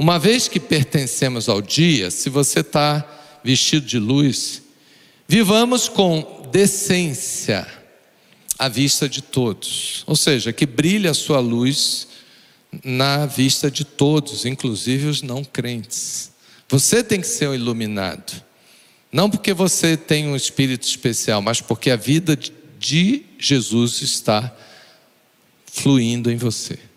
Uma 0.00 0.18
vez 0.18 0.48
que 0.48 0.58
pertencemos 0.58 1.46
ao 1.46 1.60
dia, 1.60 2.10
se 2.10 2.30
você 2.30 2.60
está 2.60 3.06
vestido 3.44 3.84
de 3.84 3.98
luz, 3.98 4.62
vivamos 5.28 5.90
com 5.90 6.48
decência 6.50 7.68
à 8.58 8.66
vista 8.66 9.06
de 9.06 9.20
todos, 9.20 10.02
ou 10.06 10.16
seja, 10.16 10.54
que 10.54 10.64
brilhe 10.64 11.06
a 11.06 11.12
sua 11.12 11.38
luz 11.38 12.08
na 12.82 13.26
vista 13.26 13.70
de 13.70 13.84
todos, 13.84 14.46
inclusive 14.46 15.06
os 15.06 15.20
não 15.20 15.44
crentes. 15.44 16.32
Você 16.66 17.04
tem 17.04 17.20
que 17.20 17.26
ser 17.26 17.52
iluminado, 17.52 18.42
não 19.12 19.28
porque 19.28 19.52
você 19.52 19.98
tem 19.98 20.26
um 20.28 20.34
espírito 20.34 20.86
especial, 20.86 21.42
mas 21.42 21.60
porque 21.60 21.90
a 21.90 21.96
vida 21.96 22.38
de 22.78 23.26
Jesus 23.38 24.00
está 24.00 24.50
fluindo 25.66 26.30
em 26.30 26.38
você. 26.38 26.88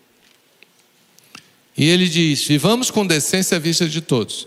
E 1.76 1.88
ele 1.88 2.08
diz: 2.08 2.44
vivamos 2.44 2.90
com 2.90 3.06
decência 3.06 3.56
à 3.56 3.60
vista 3.60 3.88
de 3.88 4.00
todos. 4.00 4.46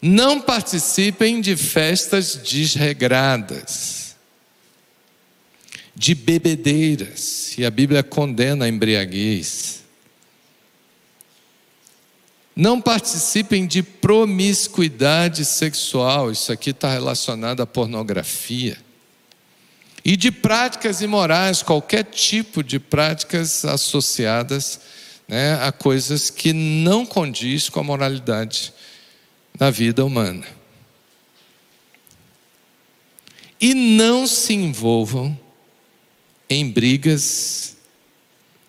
Não 0.00 0.40
participem 0.40 1.40
de 1.40 1.56
festas 1.56 2.36
desregradas 2.36 4.06
de 5.96 6.14
bebedeiras, 6.14 7.56
e 7.56 7.64
a 7.64 7.70
Bíblia 7.70 8.02
condena 8.02 8.66
a 8.66 8.68
embriaguez. 8.68 9.82
Não 12.54 12.80
participem 12.80 13.66
de 13.66 13.82
promiscuidade 13.82 15.44
sexual, 15.44 16.30
isso 16.30 16.52
aqui 16.52 16.70
está 16.70 16.92
relacionado 16.92 17.62
à 17.62 17.66
pornografia. 17.66 18.76
E 20.04 20.16
de 20.16 20.30
práticas 20.30 21.00
imorais, 21.00 21.62
qualquer 21.62 22.04
tipo 22.04 22.62
de 22.62 22.78
práticas 22.78 23.64
associadas 23.64 24.80
né, 25.28 25.54
a 25.62 25.72
coisas 25.72 26.30
que 26.30 26.52
não 26.52 27.04
condiz 27.04 27.68
com 27.68 27.80
a 27.80 27.84
moralidade 27.84 28.72
da 29.54 29.70
vida 29.70 30.04
humana. 30.04 30.46
E 33.60 33.74
não 33.74 34.26
se 34.26 34.52
envolvam 34.52 35.38
em 36.48 36.70
brigas 36.70 37.76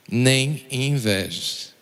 nem 0.10 0.65
em 0.72 0.91
invejas. 0.91 1.76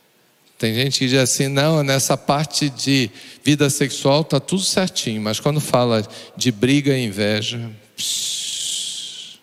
Tem 0.57 0.73
gente 0.73 0.99
que 0.99 1.07
diz 1.07 1.19
assim, 1.19 1.47
não, 1.47 1.83
nessa 1.83 2.17
parte 2.17 2.69
de 2.69 3.09
vida 3.43 3.69
sexual 3.69 4.21
está 4.21 4.39
tudo 4.39 4.63
certinho, 4.63 5.21
mas 5.21 5.39
quando 5.39 5.59
fala 5.59 6.07
de 6.35 6.51
briga 6.51 6.97
e 6.97 7.05
inveja, 7.05 7.69
psh, 7.95 9.37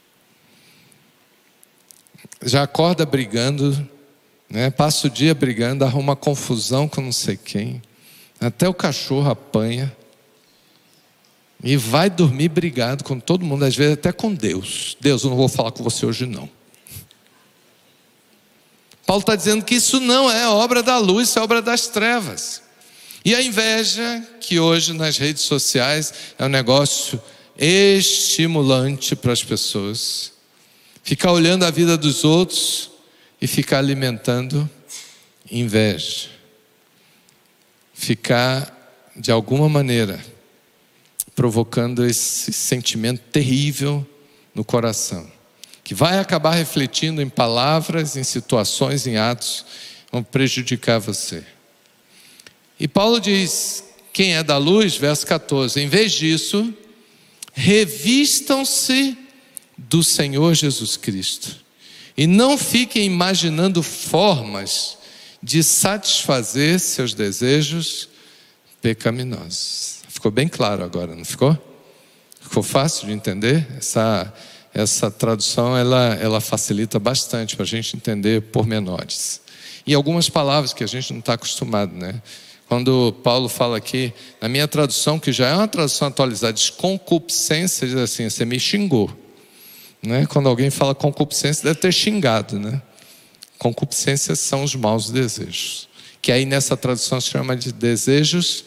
já 2.45 2.62
acorda 2.62 3.07
brigando, 3.07 3.88
né? 4.53 4.71
passa 4.71 5.07
o 5.07 5.11
dia 5.11 5.35
brigando, 5.35 5.83
arruma 5.83 6.15
confusão 6.15 6.87
com 6.87 7.01
não 7.01 7.11
sei 7.11 7.38
quem, 7.38 7.81
até 8.38 8.69
o 8.69 8.75
cachorro 8.75 9.31
apanha. 9.31 9.97
E 11.65 11.77
vai 11.77 12.11
dormir 12.11 12.49
brigado 12.49 13.05
com 13.05 13.19
todo 13.21 13.45
mundo, 13.45 13.65
às 13.65 13.75
vezes 13.75 13.95
até 13.95 14.11
com 14.12 14.35
Deus. 14.35 14.97
Deus, 15.01 15.23
eu 15.23 15.31
não 15.31 15.37
vou 15.37 15.49
falar 15.49 15.71
com 15.71 15.83
você 15.83 16.05
hoje, 16.05 16.27
não. 16.27 16.51
Paulo 19.07 19.21
está 19.21 19.37
dizendo 19.37 19.65
que 19.65 19.77
isso 19.77 20.01
não 20.01 20.31
é 20.31 20.49
obra 20.49 20.83
da 20.83 20.99
luz, 20.99 21.29
isso 21.29 21.38
é 21.38 21.43
obra 21.43 21.62
das 21.62 21.87
trevas. 21.87 22.62
E 23.25 23.35
a 23.35 23.41
inveja, 23.41 24.27
que 24.41 24.59
hoje 24.59 24.93
nas 24.93 25.17
redes 25.17 25.43
sociais 25.43 26.12
é 26.37 26.45
um 26.45 26.49
negócio 26.49 27.23
estimulante 27.57 29.15
para 29.15 29.33
as 29.33 29.45
pessoas, 29.45 30.33
ficar 31.05 31.31
olhando 31.31 31.65
a 31.65 31.71
vida 31.71 31.97
dos 31.97 32.25
outros 32.25 32.92
e 33.43 33.47
ficar 33.49 33.79
alimentando 33.79 34.71
inveja, 35.51 36.29
ficar 37.93 39.11
de 39.17 39.33
alguma 39.33 39.69
maneira 39.69 40.25
provocando 41.35 42.07
esse 42.07 42.53
sentimento 42.53 43.21
terrível 43.33 44.07
no 44.55 44.65
coração, 44.65 45.29
que 45.83 45.93
vai 45.93 46.21
acabar 46.21 46.53
refletindo 46.53 47.21
em 47.21 47.29
palavras, 47.29 48.17
em 48.17 48.23
situações, 48.23 49.09
em 49.09 49.17
atos, 49.17 49.67
vão 50.13 50.23
prejudicar 50.23 51.01
você. 51.01 51.45
E 52.79 52.87
Paulo 52.87 53.19
diz: 53.19 53.83
quem 54.13 54.37
é 54.37 54.45
da 54.45 54.57
luz, 54.57 54.95
verso 54.95 55.27
14, 55.27 55.81
em 55.81 55.89
vez 55.89 56.13
disso, 56.13 56.73
revistam-se 57.53 59.19
do 59.77 60.05
Senhor 60.05 60.55
Jesus 60.55 60.97
Cristo 60.97 61.62
e 62.16 62.27
não 62.27 62.59
fiquem 62.59 63.05
imaginando 63.05 63.83
formas 63.83 64.98
de 65.42 65.62
satisfazer 65.62 66.79
seus 66.79 67.14
desejos 67.14 68.09
pecaminosos. 68.81 70.01
Ficou 70.09 70.31
bem 70.31 70.46
claro 70.46 70.85
agora, 70.85 71.14
não 71.14 71.25
ficou? 71.25 71.57
Ficou 72.40 72.62
fácil 72.62 73.07
de 73.07 73.12
entender? 73.12 73.66
Essa, 73.79 74.33
essa 74.75 75.11
tradução 75.11 75.77
ela, 75.77 76.14
ela 76.20 76.40
facilita 76.40 76.98
bastante 76.98 77.57
para 77.57 77.64
a 77.64 77.66
gente 77.66 77.96
entender 77.96 78.42
pormenores. 78.42 79.40
E 79.87 79.94
algumas 79.94 80.29
palavras 80.29 80.72
que 80.72 80.85
a 80.85 80.87
gente 80.87 81.12
não 81.12 81.20
está 81.20 81.35
acostumado, 81.35 81.92
né? 81.94 82.22
Quando 82.68 83.12
Paulo 83.22 83.48
fala 83.48 83.77
aqui, 83.77 84.14
na 84.40 84.48
minha 84.48 84.66
tradução, 84.66 85.18
que 85.18 85.33
já 85.33 85.48
é 85.48 85.55
uma 85.55 85.68
tradução 85.68 86.09
atualizada, 86.09 86.53
diz 86.53 86.70
concupiscência, 86.70 87.87
diz 87.87 87.96
assim: 87.96 88.31
você 88.31 88.44
me 88.44 88.59
xingou. 88.59 89.11
Né? 90.03 90.27
Quando 90.27 90.49
alguém 90.49 90.71
fala 90.71 90.95
concupiscência, 90.95 91.65
deve 91.65 91.79
ter 91.79 91.93
xingado, 91.93 92.59
né? 92.59 92.83
Concupiscência 93.59 94.35
são 94.35 94.65
os 94.65 94.75
maus 94.75 95.11
desejos, 95.11 95.88
que 96.21 96.33
aí 96.33 96.45
nessa 96.45 96.77
tradução 96.77 97.21
se 97.21 97.29
chama 97.29 97.55
de 97.57 97.73
desejos 97.73 98.65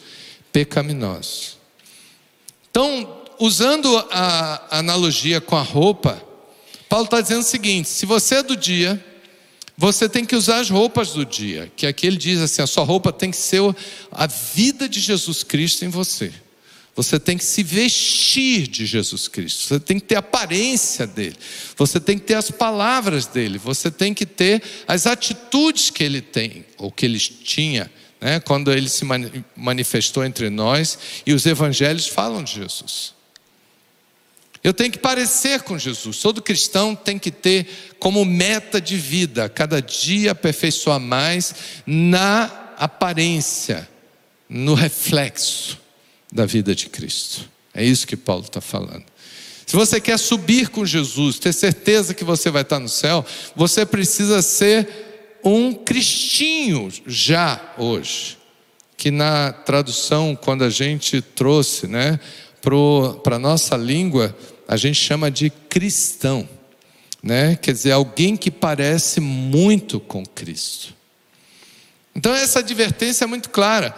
pecaminosos. 0.50 1.58
Então, 2.70 3.22
usando 3.38 3.94
a 4.10 4.78
analogia 4.78 5.38
com 5.38 5.56
a 5.56 5.62
roupa, 5.62 6.22
Paulo 6.88 7.04
está 7.04 7.20
dizendo 7.20 7.40
o 7.40 7.44
seguinte: 7.44 7.88
se 7.88 8.06
você 8.06 8.36
é 8.36 8.42
do 8.42 8.56
dia, 8.56 9.04
você 9.76 10.08
tem 10.08 10.24
que 10.24 10.34
usar 10.34 10.60
as 10.60 10.70
roupas 10.70 11.10
do 11.10 11.26
dia, 11.26 11.70
que 11.76 11.86
aqui 11.86 12.06
ele 12.06 12.16
diz 12.16 12.40
assim: 12.40 12.62
a 12.62 12.66
sua 12.66 12.84
roupa 12.84 13.12
tem 13.12 13.30
que 13.30 13.36
ser 13.36 13.60
a 14.10 14.26
vida 14.26 14.88
de 14.88 15.00
Jesus 15.00 15.42
Cristo 15.42 15.84
em 15.84 15.88
você. 15.88 16.32
Você 16.96 17.20
tem 17.20 17.36
que 17.36 17.44
se 17.44 17.62
vestir 17.62 18.66
de 18.66 18.86
Jesus 18.86 19.28
Cristo, 19.28 19.64
você 19.64 19.78
tem 19.78 20.00
que 20.00 20.06
ter 20.06 20.16
a 20.16 20.20
aparência 20.20 21.06
dele, 21.06 21.36
você 21.76 22.00
tem 22.00 22.18
que 22.18 22.24
ter 22.24 22.34
as 22.34 22.50
palavras 22.50 23.26
dele, 23.26 23.58
você 23.58 23.90
tem 23.90 24.14
que 24.14 24.24
ter 24.24 24.62
as 24.88 25.06
atitudes 25.06 25.90
que 25.90 26.02
ele 26.02 26.22
tem, 26.22 26.64
ou 26.78 26.90
que 26.90 27.04
ele 27.04 27.18
tinha 27.18 27.92
né, 28.18 28.40
quando 28.40 28.72
ele 28.72 28.88
se 28.88 29.04
manifestou 29.54 30.24
entre 30.24 30.48
nós, 30.48 30.98
e 31.26 31.34
os 31.34 31.44
evangelhos 31.44 32.06
falam 32.06 32.42
de 32.42 32.54
Jesus. 32.54 33.14
Eu 34.64 34.72
tenho 34.72 34.90
que 34.90 34.98
parecer 34.98 35.62
com 35.62 35.78
Jesus. 35.78 36.18
Todo 36.18 36.40
cristão 36.40 36.96
tem 36.96 37.18
que 37.18 37.30
ter 37.30 37.94
como 37.98 38.24
meta 38.24 38.80
de 38.80 38.96
vida, 38.96 39.50
cada 39.50 39.82
dia 39.82 40.32
aperfeiçoar 40.32 40.98
mais 40.98 41.54
na 41.86 42.72
aparência, 42.78 43.86
no 44.48 44.72
reflexo 44.72 45.84
da 46.36 46.46
vida 46.46 46.74
de 46.74 46.88
Cristo. 46.88 47.48
É 47.74 47.84
isso 47.84 48.06
que 48.06 48.16
Paulo 48.16 48.44
está 48.44 48.60
falando. 48.60 49.04
Se 49.66 49.74
você 49.74 50.00
quer 50.00 50.18
subir 50.18 50.68
com 50.68 50.86
Jesus, 50.86 51.40
ter 51.40 51.52
certeza 51.52 52.14
que 52.14 52.22
você 52.22 52.50
vai 52.50 52.62
estar 52.62 52.78
no 52.78 52.88
céu, 52.88 53.24
você 53.56 53.84
precisa 53.84 54.40
ser 54.40 54.88
um 55.42 55.72
cristinho 55.74 56.92
já 57.06 57.74
hoje, 57.76 58.38
que 58.96 59.10
na 59.10 59.52
tradução, 59.52 60.36
quando 60.36 60.62
a 60.62 60.70
gente 60.70 61.20
trouxe 61.20 61.88
né, 61.88 62.20
para 63.22 63.36
a 63.36 63.40
nossa 63.40 63.76
língua, 63.76 64.36
a 64.68 64.76
gente 64.76 64.96
chama 64.96 65.30
de 65.30 65.50
cristão, 65.50 66.48
né? 67.22 67.56
quer 67.56 67.72
dizer, 67.72 67.92
alguém 67.92 68.36
que 68.36 68.50
parece 68.50 69.20
muito 69.20 69.98
com 69.98 70.24
Cristo. 70.24 70.94
Então, 72.14 72.34
essa 72.34 72.60
advertência 72.60 73.24
é 73.24 73.26
muito 73.26 73.50
clara. 73.50 73.94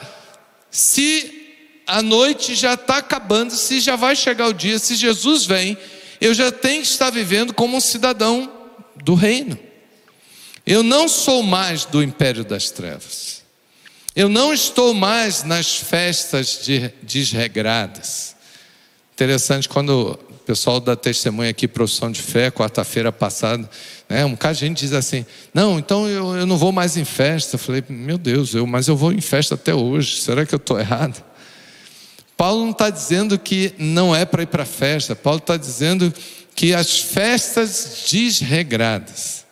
Se 0.71 1.38
a 1.89 2.03
noite 2.03 2.55
já 2.55 2.75
está 2.75 2.99
acabando, 2.99 3.51
se 3.53 3.81
já 3.81 3.97
vai 3.97 4.15
chegar 4.15 4.47
o 4.49 4.53
dia, 4.53 4.79
se 4.79 4.95
Jesus 4.95 5.47
vem, 5.47 5.77
eu 6.21 6.35
já 6.35 6.53
tenho 6.53 6.83
que 6.83 6.89
estar 6.89 7.09
vivendo 7.11 7.55
como 7.55 7.79
um 7.79 7.81
cidadão 7.81 8.53
do 9.03 9.15
reino. 9.15 9.59
Eu 10.67 10.83
não 10.83 11.09
sou 11.09 11.43
mais 11.43 11.87
do 11.87 12.03
império 12.03 12.45
das 12.45 12.71
trevas. 12.71 13.43
Eu 14.15 14.29
não 14.29 14.53
estou 14.53 14.93
mais 14.93 15.45
nas 15.45 15.77
festas 15.77 16.61
de, 16.63 16.93
desregradas. 17.03 18.37
Interessante 19.15 19.67
quando 19.67 20.19
pessoal 20.45 20.81
da 20.81 20.95
testemunha 20.95 21.51
aqui, 21.51 21.67
profissão 21.67 22.11
de 22.11 22.21
fé, 22.21 22.51
quarta-feira 22.51 23.13
passada, 23.13 23.69
né, 24.09 24.25
um 24.25 24.31
bocado 24.33 24.55
de 24.55 24.61
gente 24.61 24.79
diz 24.79 24.93
assim: 24.93 25.25
não, 25.55 25.79
então 25.79 26.07
eu, 26.09 26.37
eu 26.37 26.47
não 26.47 26.59
vou 26.59 26.73
mais 26.73 26.97
em 26.97 27.05
festa. 27.05 27.55
Eu 27.55 27.59
falei, 27.59 27.83
meu 27.89 28.19
Deus, 28.19 28.55
eu, 28.55 28.67
mas 28.67 28.89
eu 28.89 28.97
vou 28.97 29.13
em 29.13 29.21
festa 29.21 29.55
até 29.55 29.75
hoje, 29.75 30.21
será 30.21 30.45
que 30.45 30.55
eu 30.55 30.59
estou 30.59 30.79
errado? 30.79 31.23
Paulo 32.39 32.63
não 32.67 32.71
está 32.71 32.89
dizendo 32.89 33.37
que 33.37 33.75
não 33.79 34.15
é 34.15 34.25
para 34.25 34.45
ir 34.45 34.47
para 34.47 34.65
festa, 34.65 35.17
Paulo 35.17 35.41
está 35.41 35.57
dizendo 35.57 36.15
que 36.55 36.73
as 36.73 37.01
festas 37.01 38.05
desregradas. 38.09 39.45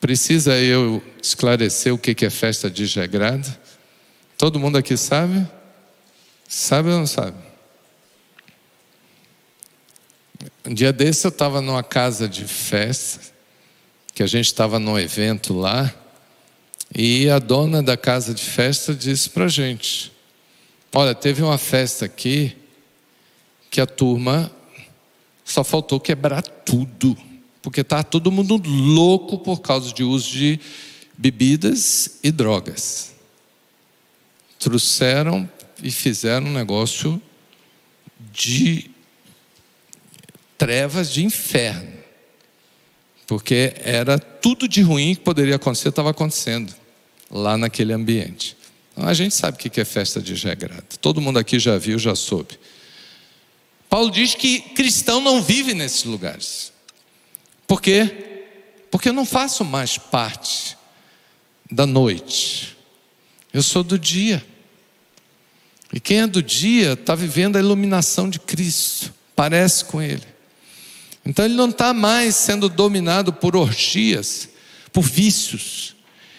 Precisa 0.00 0.56
eu 0.56 1.04
esclarecer 1.22 1.92
o 1.92 1.98
que 1.98 2.24
é 2.24 2.30
festa 2.30 2.70
desregrada? 2.70 3.60
Todo 4.38 4.58
mundo 4.58 4.78
aqui 4.78 4.96
sabe? 4.96 5.46
Sabe 6.48 6.88
ou 6.88 7.00
não 7.00 7.06
sabe? 7.06 7.36
Um 10.64 10.72
dia 10.72 10.94
desse 10.94 11.26
eu 11.26 11.28
estava 11.28 11.60
numa 11.60 11.82
casa 11.82 12.26
de 12.26 12.44
festa, 12.44 13.20
que 14.14 14.22
a 14.22 14.26
gente 14.26 14.46
estava 14.46 14.78
num 14.78 14.98
evento 14.98 15.52
lá, 15.52 15.94
e 16.94 17.28
a 17.28 17.38
dona 17.38 17.82
da 17.82 17.98
casa 17.98 18.32
de 18.32 18.44
festa 18.44 18.94
disse 18.94 19.28
para 19.28 19.44
a 19.44 19.48
gente: 19.48 20.13
Olha, 20.96 21.12
teve 21.12 21.42
uma 21.42 21.58
festa 21.58 22.04
aqui 22.04 22.56
que 23.68 23.80
a 23.80 23.86
turma 23.86 24.48
só 25.44 25.64
faltou 25.64 25.98
quebrar 25.98 26.40
tudo, 26.40 27.18
porque 27.60 27.80
está 27.80 28.04
todo 28.04 28.30
mundo 28.30 28.62
louco 28.64 29.38
por 29.38 29.60
causa 29.60 29.92
de 29.92 30.04
uso 30.04 30.30
de 30.30 30.60
bebidas 31.18 32.20
e 32.22 32.30
drogas. 32.30 33.12
Trouxeram 34.60 35.50
e 35.82 35.90
fizeram 35.90 36.46
um 36.46 36.52
negócio 36.52 37.20
de 38.32 38.88
trevas 40.56 41.10
de 41.10 41.24
inferno. 41.24 41.92
Porque 43.26 43.74
era 43.78 44.16
tudo 44.16 44.68
de 44.68 44.80
ruim 44.80 45.16
que 45.16 45.22
poderia 45.22 45.56
acontecer, 45.56 45.88
estava 45.88 46.10
acontecendo 46.10 46.72
lá 47.28 47.58
naquele 47.58 47.92
ambiente. 47.92 48.56
Então, 48.94 49.08
a 49.08 49.12
gente 49.12 49.34
sabe 49.34 49.56
o 49.56 49.70
que 49.70 49.80
é 49.80 49.84
festa 49.84 50.20
de 50.20 50.32
desregrada. 50.32 50.84
Todo 51.00 51.20
mundo 51.20 51.38
aqui 51.38 51.58
já 51.58 51.76
viu, 51.76 51.98
já 51.98 52.14
soube. 52.14 52.58
Paulo 53.90 54.10
diz 54.10 54.34
que 54.34 54.60
cristão 54.60 55.20
não 55.20 55.42
vive 55.42 55.74
nesses 55.74 56.04
lugares. 56.04 56.72
Por 57.66 57.82
quê? 57.82 58.46
Porque 58.90 59.08
eu 59.08 59.12
não 59.12 59.26
faço 59.26 59.64
mais 59.64 59.98
parte 59.98 60.76
da 61.70 61.86
noite. 61.86 62.76
Eu 63.52 63.62
sou 63.62 63.82
do 63.82 63.98
dia. 63.98 64.44
E 65.92 66.00
quem 66.00 66.20
é 66.20 66.26
do 66.26 66.42
dia 66.42 66.94
está 66.94 67.14
vivendo 67.14 67.56
a 67.56 67.60
iluminação 67.60 68.28
de 68.28 68.40
Cristo, 68.40 69.14
parece 69.34 69.84
com 69.84 70.02
Ele. 70.02 70.26
Então 71.24 71.44
ele 71.44 71.54
não 71.54 71.70
está 71.70 71.94
mais 71.94 72.34
sendo 72.36 72.68
dominado 72.68 73.32
por 73.32 73.56
orgias, 73.56 74.48
por 74.92 75.02
vícios. 75.02 75.94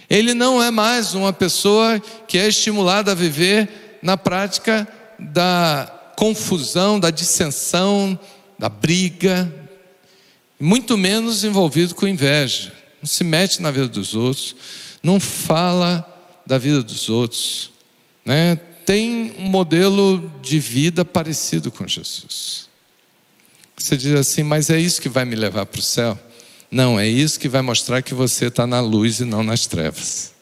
Ele 0.10 0.34
não 0.34 0.62
é 0.62 0.70
mais 0.72 1.14
uma 1.14 1.34
pessoa 1.34 2.00
que 2.28 2.38
é 2.38 2.48
estimulada 2.48 3.12
a 3.12 3.16
viver 3.16 4.00
na 4.02 4.18
prática 4.18 4.88
da 5.20 5.92
confusão, 6.16 7.00
da 7.00 7.10
dissensão, 7.10 8.18
da 8.58 8.70
briga, 8.70 9.52
muito 10.60 10.98
menos 10.98 11.44
envolvido 11.44 11.96
com 11.96 12.08
inveja. 12.08 12.74
Não 13.02 13.08
se 13.08 13.24
mete 13.24 13.62
na 13.62 13.72
vida 13.72 13.88
dos 13.88 14.16
outros, 14.16 14.56
não 15.04 15.20
fala 15.20 16.06
da 16.46 16.58
vida 16.58 16.82
dos 16.82 17.10
outros, 17.10 17.72
né? 18.24 18.56
Tem 18.86 19.34
um 19.40 19.46
modelo 19.46 20.32
de 20.42 20.60
vida 20.60 21.04
parecido 21.04 21.72
com 21.72 21.88
Jesus. 21.88 22.70
Você 23.76 23.98
diz 23.98 24.14
assim, 24.14 24.44
mas 24.44 24.70
é 24.70 24.80
isso 24.80 25.02
que 25.02 25.10
vai 25.10 25.26
me 25.26 25.36
levar 25.36 25.66
para 25.66 25.80
o 25.80 25.84
céu? 25.84 26.18
Não, 26.70 27.00
é 27.00 27.08
isso 27.08 27.40
que 27.40 27.48
vai 27.48 27.62
mostrar 27.62 28.02
que 28.02 28.14
você 28.14 28.48
está 28.48 28.66
na 28.66 28.82
luz 28.82 29.20
e 29.20 29.26
não 29.26 29.44
nas 29.44 29.66
trevas. 29.66 30.34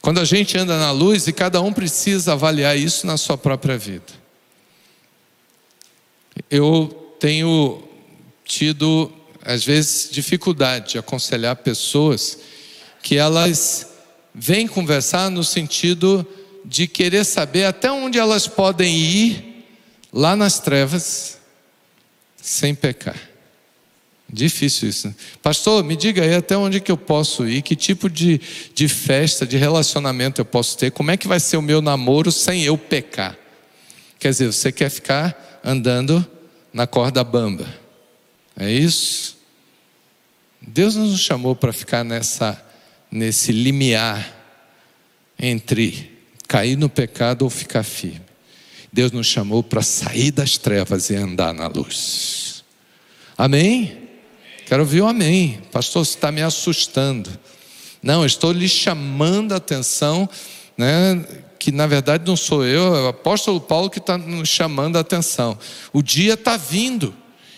Quando 0.00 0.18
a 0.18 0.24
gente 0.24 0.56
anda 0.56 0.78
na 0.78 0.90
luz, 0.92 1.26
e 1.26 1.32
cada 1.32 1.60
um 1.60 1.72
precisa 1.72 2.32
avaliar 2.32 2.76
isso 2.76 3.06
na 3.06 3.16
sua 3.16 3.36
própria 3.36 3.76
vida. 3.76 4.12
Eu 6.50 7.14
tenho 7.18 7.82
tido, 8.44 9.12
às 9.44 9.62
vezes, 9.64 10.10
dificuldade 10.10 10.92
de 10.92 10.98
aconselhar 10.98 11.56
pessoas 11.56 12.38
que 13.02 13.16
elas 13.16 13.86
vêm 14.34 14.66
conversar 14.66 15.30
no 15.30 15.44
sentido 15.44 16.26
de 16.64 16.86
querer 16.86 17.24
saber 17.24 17.64
até 17.64 17.90
onde 17.90 18.18
elas 18.18 18.46
podem 18.46 18.96
ir 18.96 19.66
lá 20.12 20.34
nas 20.34 20.58
trevas 20.58 21.38
sem 22.36 22.74
pecar. 22.74 23.29
Difícil 24.32 24.88
isso. 24.88 25.08
Né? 25.08 25.14
Pastor, 25.42 25.82
me 25.82 25.96
diga 25.96 26.22
aí 26.22 26.34
até 26.34 26.56
onde 26.56 26.80
que 26.80 26.92
eu 26.92 26.96
posso 26.96 27.48
ir, 27.48 27.62
que 27.62 27.74
tipo 27.74 28.08
de, 28.08 28.40
de 28.74 28.86
festa, 28.86 29.44
de 29.44 29.56
relacionamento 29.56 30.40
eu 30.40 30.44
posso 30.44 30.78
ter, 30.78 30.92
como 30.92 31.10
é 31.10 31.16
que 31.16 31.26
vai 31.26 31.40
ser 31.40 31.56
o 31.56 31.62
meu 31.62 31.82
namoro 31.82 32.30
sem 32.30 32.62
eu 32.62 32.78
pecar? 32.78 33.36
Quer 34.18 34.30
dizer, 34.30 34.46
você 34.46 34.70
quer 34.70 34.90
ficar 34.90 35.60
andando 35.64 36.24
na 36.72 36.86
corda 36.86 37.24
bamba. 37.24 37.66
É 38.56 38.70
isso? 38.70 39.36
Deus 40.60 40.94
não 40.94 41.06
nos 41.06 41.20
chamou 41.20 41.56
para 41.56 41.72
ficar 41.72 42.04
nessa, 42.04 42.62
nesse 43.10 43.50
limiar 43.50 44.36
entre 45.38 46.18
cair 46.46 46.76
no 46.76 46.88
pecado 46.88 47.42
ou 47.42 47.50
ficar 47.50 47.82
firme. 47.82 48.22
Deus 48.92 49.10
nos 49.10 49.26
chamou 49.26 49.62
para 49.62 49.82
sair 49.82 50.30
das 50.30 50.58
trevas 50.58 51.10
e 51.10 51.16
andar 51.16 51.54
na 51.54 51.66
luz. 51.66 52.62
Amém? 53.38 53.99
Quero 54.70 54.84
ouvir 54.84 55.02
um 55.02 55.08
amém. 55.08 55.60
Pastor, 55.72 56.06
você 56.06 56.14
está 56.14 56.30
me 56.30 56.42
assustando. 56.42 57.28
Não, 58.00 58.24
estou 58.24 58.52
lhe 58.52 58.68
chamando 58.68 59.52
a 59.52 59.56
atenção, 59.56 60.30
né, 60.78 61.26
que 61.58 61.72
na 61.72 61.88
verdade 61.88 62.24
não 62.24 62.36
sou 62.36 62.64
eu, 62.64 62.94
é 62.94 63.02
o 63.02 63.08
apóstolo 63.08 63.60
Paulo 63.60 63.90
que 63.90 63.98
está 63.98 64.16
nos 64.16 64.48
chamando 64.48 64.94
a 64.94 65.00
atenção. 65.00 65.58
O 65.92 66.00
dia 66.00 66.34
está 66.34 66.56
vindo. 66.56 67.12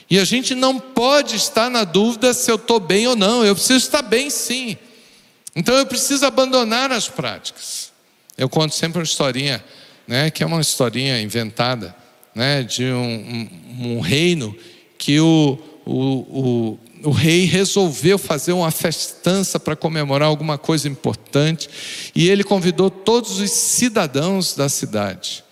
E 0.09 0.19
a 0.19 0.25
gente 0.25 0.55
não 0.55 0.81
pode 0.81 1.37
estar 1.37 1.69
na 1.69 1.85
dúvida 1.85 2.33
se 2.33 2.51
eu 2.51 2.57
estou 2.57 2.81
bem 2.81 3.07
ou 3.07 3.15
não. 3.15 3.45
Eu 3.45 3.55
preciso 3.55 3.85
estar 3.85 4.01
bem 4.01 4.31
sim. 4.31 4.79
Então 5.55 5.75
eu 5.75 5.85
preciso 5.85 6.25
abandonar 6.25 6.91
as 6.91 7.11
práticas. 7.11 7.93
Eu 8.39 8.49
conto 8.49 8.75
sempre 8.75 9.01
uma 9.01 9.05
historinha, 9.05 9.63
né, 10.09 10.31
que 10.31 10.43
é 10.43 10.47
uma 10.47 10.63
historinha 10.63 11.21
inventada, 11.21 11.95
né, 12.35 12.63
de 12.63 12.85
um, 12.85 13.51
um, 13.79 13.97
um 13.97 14.01
reino 14.01 14.57
que 14.97 15.21
o, 15.21 15.59
o, 15.85 15.93
o 15.93 16.79
o 17.05 17.11
rei 17.11 17.45
resolveu 17.45 18.19
fazer 18.19 18.53
uma 18.53 18.71
festança 18.71 19.59
para 19.59 19.77
comemorar 19.77 20.29
alguma 20.29 20.57
coisa 20.57 20.89
importante 20.89 21.69
e 22.15 22.29
ele 22.29 22.45
convidou 22.45 22.91
todos 22.91 23.39
os 23.39 23.51
cidadãos 23.51 24.55
da 24.55 24.69
cidade 24.69 25.45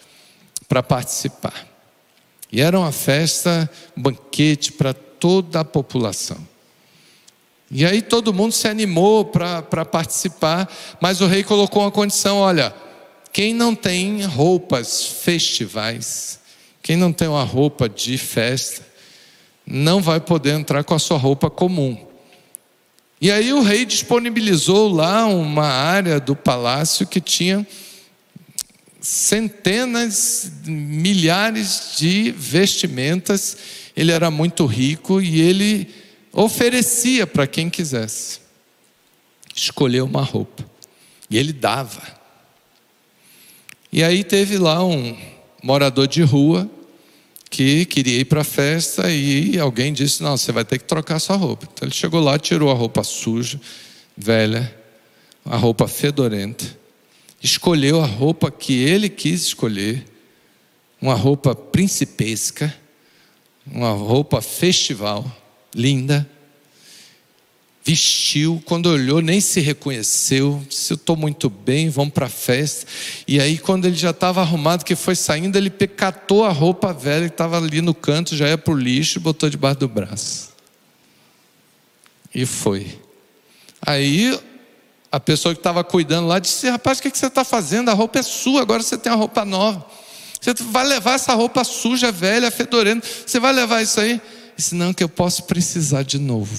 para 0.69 0.83
participar. 0.83 1.67
E 2.53 2.61
era 2.61 2.79
uma 2.79 2.93
festa, 2.93 3.71
um 3.97 4.03
banquete 4.03 4.73
para 4.73 4.93
toda 4.93 5.61
a 5.61 5.65
população. 5.65 6.39
E 7.71 7.85
aí 7.85 8.03
todo 8.03 8.35
mundo 8.35 8.53
se 8.53 8.67
animou 8.67 9.25
para 9.25 9.85
participar, 9.85 10.69
mas 11.01 11.21
o 11.21 11.27
rei 11.27 11.45
colocou 11.45 11.83
uma 11.83 11.91
condição: 11.91 12.39
olha, 12.39 12.75
quem 13.33 13.55
não 13.55 13.75
tem 13.75 14.23
roupas 14.23 15.05
festivais, 15.05 16.41
quem 16.83 16.97
não 16.97 17.13
tem 17.13 17.29
uma 17.29 17.45
roupa 17.45 17.89
de 17.89 18.19
festa, 18.19 18.90
não 19.71 20.03
vai 20.03 20.21
poder 20.21 20.55
entrar 20.55 20.83
com 20.83 20.95
a 20.95 20.99
sua 20.99 21.17
roupa 21.17 21.49
comum. 21.49 21.97
E 23.21 23.31
aí 23.31 23.53
o 23.53 23.63
rei 23.63 23.85
disponibilizou 23.85 24.93
lá 24.93 25.27
uma 25.27 25.67
área 25.67 26.19
do 26.19 26.35
palácio 26.35 27.07
que 27.07 27.21
tinha 27.21 27.67
centenas, 29.01 30.51
milhares 30.67 31.95
de 31.99 32.33
vestimentas. 32.33 33.57
Ele 33.97 34.11
era 34.11 34.31
muito 34.31 34.67
rico 34.67 35.21
e 35.21 35.41
ele 35.41 35.89
oferecia 36.33 37.27
para 37.27 37.47
quem 37.47 37.71
quisesse 37.71 38.41
escolher 39.55 40.03
uma 40.03 40.23
roupa. 40.23 40.65
E 41.29 41.37
ele 41.39 41.53
dava. 41.53 42.03
E 43.93 44.03
aí 44.03 44.25
teve 44.25 44.59
lá 44.59 44.85
um 44.85 45.17
morador 45.63 46.09
de 46.09 46.23
rua 46.23 46.69
que 47.51 47.85
queria 47.85 48.21
ir 48.21 48.27
para 48.27 48.43
a 48.43 48.45
festa 48.45 49.11
e 49.11 49.59
alguém 49.59 49.93
disse: 49.93 50.23
Não, 50.23 50.37
você 50.37 50.53
vai 50.53 50.65
ter 50.65 50.79
que 50.79 50.85
trocar 50.85 51.19
sua 51.19 51.37
roupa. 51.37 51.69
Então 51.71 51.87
ele 51.87 51.95
chegou 51.95 52.21
lá, 52.21 52.39
tirou 52.39 52.71
a 52.71 52.75
roupa 52.75 53.03
suja, 53.03 53.61
velha, 54.17 54.73
a 55.45 55.57
roupa 55.57 55.89
fedorenta, 55.89 56.65
escolheu 57.43 58.01
a 58.01 58.07
roupa 58.07 58.51
que 58.51 58.75
ele 58.75 59.09
quis 59.09 59.43
escolher, 59.43 60.05
uma 61.03 61.15
roupa 61.15 61.55
principesca, 61.55 62.73
uma 63.67 63.91
roupa 63.91 64.41
festival, 64.41 65.25
linda, 65.75 66.29
vestiu, 67.85 68.63
quando 68.67 68.87
olhou, 68.87 69.21
nem 69.21 69.41
se 69.41 69.61
reconheceu, 69.61 70.63
disse: 70.69 70.93
Eu 70.93 70.97
estou 70.97 71.17
muito 71.17 71.49
bem, 71.49 71.89
vamos 71.89 72.13
para 72.13 72.27
a 72.27 72.31
festa. 72.31 72.87
E 73.27 73.41
aí, 73.41 73.59
quando 73.59 73.87
ele 73.87 73.97
já 73.97 74.11
estava 74.11 74.41
arrumado, 74.41 74.85
que 74.85 74.95
foi 74.95 75.15
saindo, 75.15 75.57
ele 75.57 75.71
pecatou 75.71 76.45
a 76.45 76.51
roupa 76.51 76.93
velha 76.93 77.29
que 77.29 77.35
estava 77.35 77.57
ali 77.59 77.81
no 77.81 77.95
canto, 77.95 78.37
já 78.37 78.49
ia 78.49 78.59
para 78.59 78.73
o 78.73 78.77
lixo 78.77 79.19
e 79.19 79.21
botou 79.21 79.49
debaixo 79.49 79.81
do 79.81 79.89
braço. 79.89 80.51
E 82.35 82.47
foi. 82.47 82.99
Aí 83.83 84.39
a 85.11 85.19
pessoa 85.19 85.55
que 85.55 85.61
estava 85.61 85.83
cuidando 85.83 86.29
lá 86.29 86.39
disse: 86.39 86.69
Rapaz, 86.69 86.99
o 86.99 87.03
que 87.03 87.17
você 87.17 87.27
está 87.27 87.45
fazendo? 87.45 87.89
A 87.89 87.95
roupa 87.95 88.19
é 88.19 88.23
sua, 88.23 88.61
agora 88.61 88.83
você 88.83 88.97
tem 88.99 89.11
a 89.11 89.17
roupa 89.17 89.45
nova. 89.45 89.85
Você 90.41 90.55
vai 90.55 90.87
levar 90.87 91.15
essa 91.15 91.35
roupa 91.35 91.65
suja, 91.65 92.13
velha, 92.13 92.51
fedorenta. 92.51 93.07
Você 93.27 93.39
vai 93.41 93.53
levar 93.53 93.83
isso 93.83 94.01
aí? 94.01 94.21
Disse: 94.57 94.75
Não, 94.75 94.93
que 94.93 95.03
eu 95.03 95.09
posso 95.09 95.45
precisar 95.45 96.03
de 96.03 96.19
novo. 96.19 96.55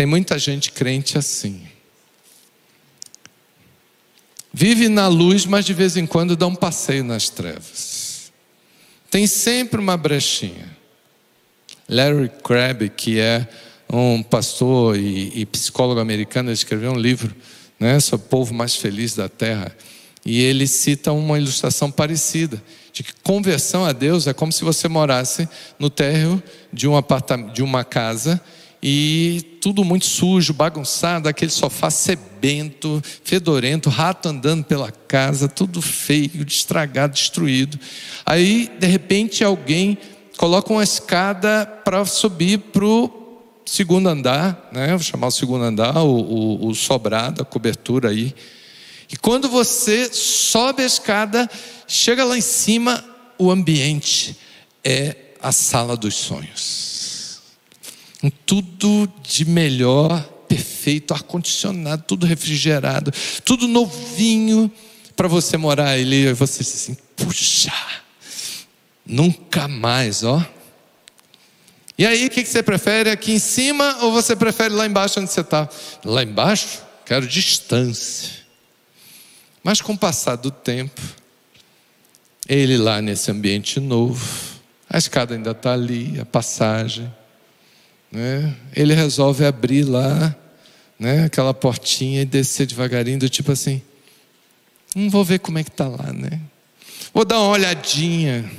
Tem 0.00 0.06
muita 0.06 0.38
gente 0.38 0.72
crente 0.72 1.18
assim. 1.18 1.60
Vive 4.50 4.88
na 4.88 5.08
luz, 5.08 5.44
mas 5.44 5.66
de 5.66 5.74
vez 5.74 5.94
em 5.94 6.06
quando 6.06 6.34
dá 6.34 6.46
um 6.46 6.54
passeio 6.54 7.04
nas 7.04 7.28
trevas. 7.28 8.32
Tem 9.10 9.26
sempre 9.26 9.78
uma 9.78 9.98
brechinha. 9.98 10.74
Larry 11.86 12.30
Crabb, 12.42 12.88
que 12.88 13.20
é 13.20 13.46
um 13.92 14.22
pastor 14.22 14.96
e, 14.98 15.38
e 15.38 15.44
psicólogo 15.44 16.00
americano, 16.00 16.50
escreveu 16.50 16.92
um 16.92 16.98
livro 16.98 17.36
né, 17.78 18.00
sobre 18.00 18.24
o 18.24 18.28
povo 18.30 18.54
mais 18.54 18.74
feliz 18.76 19.14
da 19.14 19.28
terra. 19.28 19.70
E 20.24 20.40
ele 20.40 20.66
cita 20.66 21.12
uma 21.12 21.36
ilustração 21.36 21.90
parecida, 21.90 22.62
de 22.90 23.02
que 23.02 23.12
conversão 23.22 23.84
a 23.84 23.92
Deus 23.92 24.26
é 24.26 24.32
como 24.32 24.50
se 24.50 24.64
você 24.64 24.88
morasse 24.88 25.46
no 25.78 25.90
térreo 25.90 26.42
de 26.72 26.88
um 26.88 26.94
de 27.52 27.62
uma 27.62 27.84
casa 27.84 28.42
e 28.82 29.58
tudo 29.60 29.84
muito 29.84 30.06
sujo, 30.06 30.54
bagunçado, 30.54 31.28
aquele 31.28 31.50
sofá 31.50 31.90
sebento, 31.90 33.02
fedorento, 33.22 33.90
rato 33.90 34.28
andando 34.28 34.64
pela 34.64 34.90
casa, 34.90 35.48
tudo 35.48 35.82
feio, 35.82 36.44
estragado, 36.46 37.12
destruído. 37.12 37.78
Aí, 38.24 38.70
de 38.78 38.86
repente, 38.86 39.44
alguém 39.44 39.98
coloca 40.38 40.72
uma 40.72 40.82
escada 40.82 41.66
para 41.84 42.04
subir 42.06 42.58
para 42.58 42.86
o 42.86 43.42
segundo 43.66 44.08
andar, 44.08 44.70
né? 44.72 44.88
vou 44.88 45.00
chamar 45.00 45.26
o 45.26 45.32
segundo 45.32 45.62
andar, 45.62 45.98
o, 45.98 46.20
o, 46.20 46.68
o 46.68 46.74
sobrado, 46.74 47.42
a 47.42 47.44
cobertura 47.44 48.08
aí. 48.08 48.34
E 49.12 49.16
quando 49.16 49.48
você 49.48 50.10
sobe 50.10 50.82
a 50.82 50.86
escada, 50.86 51.50
chega 51.86 52.24
lá 52.24 52.38
em 52.38 52.40
cima, 52.40 53.04
o 53.36 53.50
ambiente 53.50 54.36
é 54.82 55.16
a 55.42 55.52
sala 55.52 55.96
dos 55.96 56.14
sonhos 56.14 56.89
tudo 58.28 59.10
de 59.22 59.44
melhor, 59.44 60.22
perfeito, 60.48 61.14
ar-condicionado, 61.14 62.02
tudo 62.06 62.26
refrigerado, 62.26 63.12
tudo 63.44 63.68
novinho 63.68 64.70
para 65.16 65.28
você 65.28 65.56
morar 65.56 65.90
ali. 65.90 66.26
E 66.26 66.32
você 66.32 66.62
diz 66.62 66.74
assim: 66.74 66.96
puxa, 67.16 67.72
nunca 69.06 69.68
mais, 69.68 70.24
ó. 70.24 70.44
E 71.96 72.06
aí, 72.06 72.26
o 72.26 72.30
que 72.30 72.44
você 72.44 72.62
prefere? 72.62 73.10
Aqui 73.10 73.32
em 73.32 73.38
cima 73.38 73.98
ou 74.00 74.10
você 74.10 74.34
prefere 74.34 74.74
lá 74.74 74.86
embaixo 74.86 75.20
onde 75.20 75.30
você 75.30 75.42
está? 75.42 75.68
Lá 76.04 76.22
embaixo? 76.22 76.82
Quero 77.04 77.26
distância. 77.26 78.40
Mas 79.62 79.80
com 79.80 79.92
o 79.92 79.98
passar 79.98 80.36
do 80.36 80.50
tempo, 80.50 81.00
ele 82.48 82.78
lá 82.78 83.02
nesse 83.02 83.30
ambiente 83.30 83.78
novo, 83.78 84.26
a 84.88 84.96
escada 84.96 85.34
ainda 85.34 85.50
está 85.50 85.74
ali, 85.74 86.18
a 86.18 86.24
passagem, 86.24 87.12
né? 88.10 88.54
ele 88.74 88.94
resolve 88.94 89.44
abrir 89.44 89.84
lá 89.84 90.34
né, 90.98 91.24
aquela 91.24 91.54
portinha 91.54 92.22
e 92.22 92.26
descer 92.26 92.66
devagarinho, 92.66 93.18
do 93.18 93.28
tipo 93.28 93.52
assim, 93.52 93.80
não 94.94 95.04
hum, 95.04 95.10
vou 95.10 95.24
ver 95.24 95.38
como 95.38 95.58
é 95.58 95.64
que 95.64 95.70
está 95.70 95.88
lá, 95.88 96.12
né? 96.12 96.40
Vou 97.14 97.24
dar 97.24 97.38
uma 97.38 97.48
olhadinha. 97.48 98.50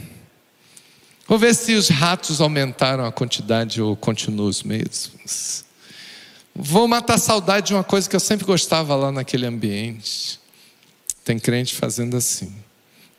Vou 1.28 1.38
ver 1.38 1.54
se 1.54 1.74
os 1.74 1.90
ratos 1.90 2.42
aumentaram 2.42 3.06
a 3.06 3.12
quantidade 3.12 3.82
ou 3.82 3.96
continuam 3.96 4.48
os 4.48 4.64
mesmos. 4.64 5.66
Vou 6.54 6.88
matar 6.88 7.18
saudade 7.18 7.68
de 7.68 7.74
uma 7.74 7.84
coisa 7.84 8.10
que 8.10 8.16
eu 8.16 8.20
sempre 8.20 8.46
gostava 8.46 8.96
lá 8.96 9.12
naquele 9.12 9.46
ambiente. 9.46 10.40
Tem 11.24 11.38
crente 11.38 11.76
fazendo 11.76 12.18
assim. 12.18 12.54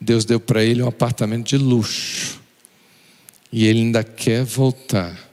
Deus 0.01 0.25
deu 0.25 0.41
para 0.41 0.63
ele 0.65 0.83
um 0.83 0.89
apartamento 0.89 1.47
de 1.47 1.57
luxo. 1.57 2.41
E 3.51 3.67
ele 3.67 3.81
ainda 3.81 4.03
quer 4.03 4.45
voltar 4.45 5.32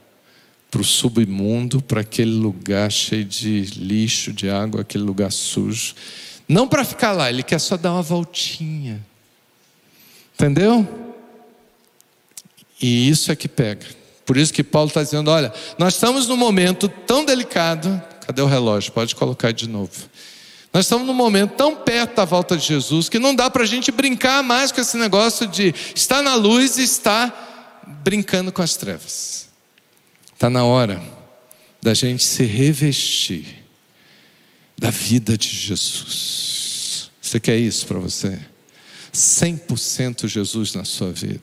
para 0.70 0.80
o 0.80 0.84
submundo, 0.84 1.82
para 1.82 2.02
aquele 2.02 2.30
lugar 2.30 2.90
cheio 2.92 3.24
de 3.24 3.62
lixo, 3.76 4.32
de 4.32 4.48
água, 4.48 4.82
aquele 4.82 5.02
lugar 5.02 5.32
sujo. 5.32 5.94
Não 6.48 6.68
para 6.68 6.84
ficar 6.84 7.12
lá, 7.12 7.28
ele 7.28 7.42
quer 7.42 7.58
só 7.58 7.76
dar 7.76 7.92
uma 7.92 8.02
voltinha. 8.02 9.04
Entendeu? 10.34 10.88
E 12.80 13.08
isso 13.08 13.30
é 13.32 13.36
que 13.36 13.48
pega. 13.48 13.86
Por 14.24 14.36
isso 14.36 14.52
que 14.52 14.62
Paulo 14.62 14.88
está 14.88 15.02
dizendo: 15.02 15.30
olha, 15.30 15.52
nós 15.76 15.94
estamos 15.94 16.28
num 16.28 16.36
momento 16.36 16.88
tão 16.88 17.24
delicado. 17.24 18.00
Cadê 18.24 18.40
o 18.40 18.46
relógio? 18.46 18.92
Pode 18.92 19.14
colocar 19.14 19.52
de 19.52 19.68
novo. 19.68 20.08
Nós 20.72 20.84
estamos 20.84 21.04
num 21.04 21.14
momento 21.14 21.54
tão 21.56 21.74
perto 21.74 22.14
da 22.14 22.24
volta 22.24 22.56
de 22.56 22.64
Jesus 22.64 23.08
que 23.08 23.18
não 23.18 23.34
dá 23.34 23.50
para 23.50 23.64
a 23.64 23.66
gente 23.66 23.90
brincar 23.90 24.42
mais 24.42 24.70
com 24.70 24.80
esse 24.80 24.96
negócio 24.96 25.48
de 25.48 25.74
estar 25.96 26.22
na 26.22 26.36
luz 26.36 26.78
e 26.78 26.84
estar 26.84 27.82
brincando 28.04 28.52
com 28.52 28.62
as 28.62 28.76
trevas. 28.76 29.49
Está 30.40 30.48
na 30.48 30.64
hora 30.64 31.02
da 31.82 31.92
gente 31.92 32.24
se 32.24 32.44
revestir 32.44 33.44
da 34.74 34.88
vida 34.88 35.36
de 35.36 35.46
Jesus. 35.46 37.10
Você 37.20 37.38
quer 37.38 37.58
isso 37.58 37.86
para 37.86 37.98
você? 37.98 38.38
100% 39.12 40.26
Jesus 40.26 40.72
na 40.72 40.82
sua 40.82 41.12
vida. 41.12 41.42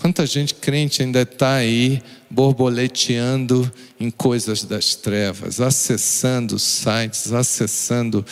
Quanta 0.00 0.24
gente 0.24 0.54
crente 0.54 1.02
ainda 1.02 1.20
está 1.20 1.56
aí 1.56 2.02
borboleteando 2.30 3.70
em 4.00 4.10
coisas 4.10 4.64
das 4.64 4.94
trevas, 4.94 5.60
acessando 5.60 6.58
sites, 6.58 7.34
acessando 7.34 8.24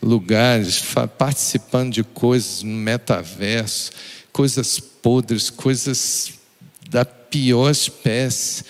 lugares, 0.00 0.82
participando 1.18 1.92
de 1.92 2.04
coisas 2.04 2.62
no 2.62 2.72
metaverso, 2.72 3.92
coisas 4.32 4.80
podres, 4.80 5.50
coisas 5.50 6.32
da 6.88 7.04
pior 7.04 7.70
espécie 7.70 8.64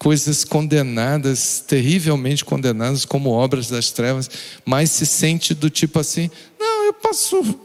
coisas 0.00 0.44
condenadas, 0.44 1.62
terrivelmente 1.66 2.42
condenadas 2.42 3.04
como 3.04 3.28
obras 3.28 3.68
das 3.68 3.90
trevas, 3.90 4.30
mas 4.64 4.90
se 4.90 5.04
sente 5.04 5.52
do 5.52 5.68
tipo 5.68 5.98
assim: 5.98 6.30
não, 6.58 6.86
eu 6.86 6.94
passo, 6.94 7.60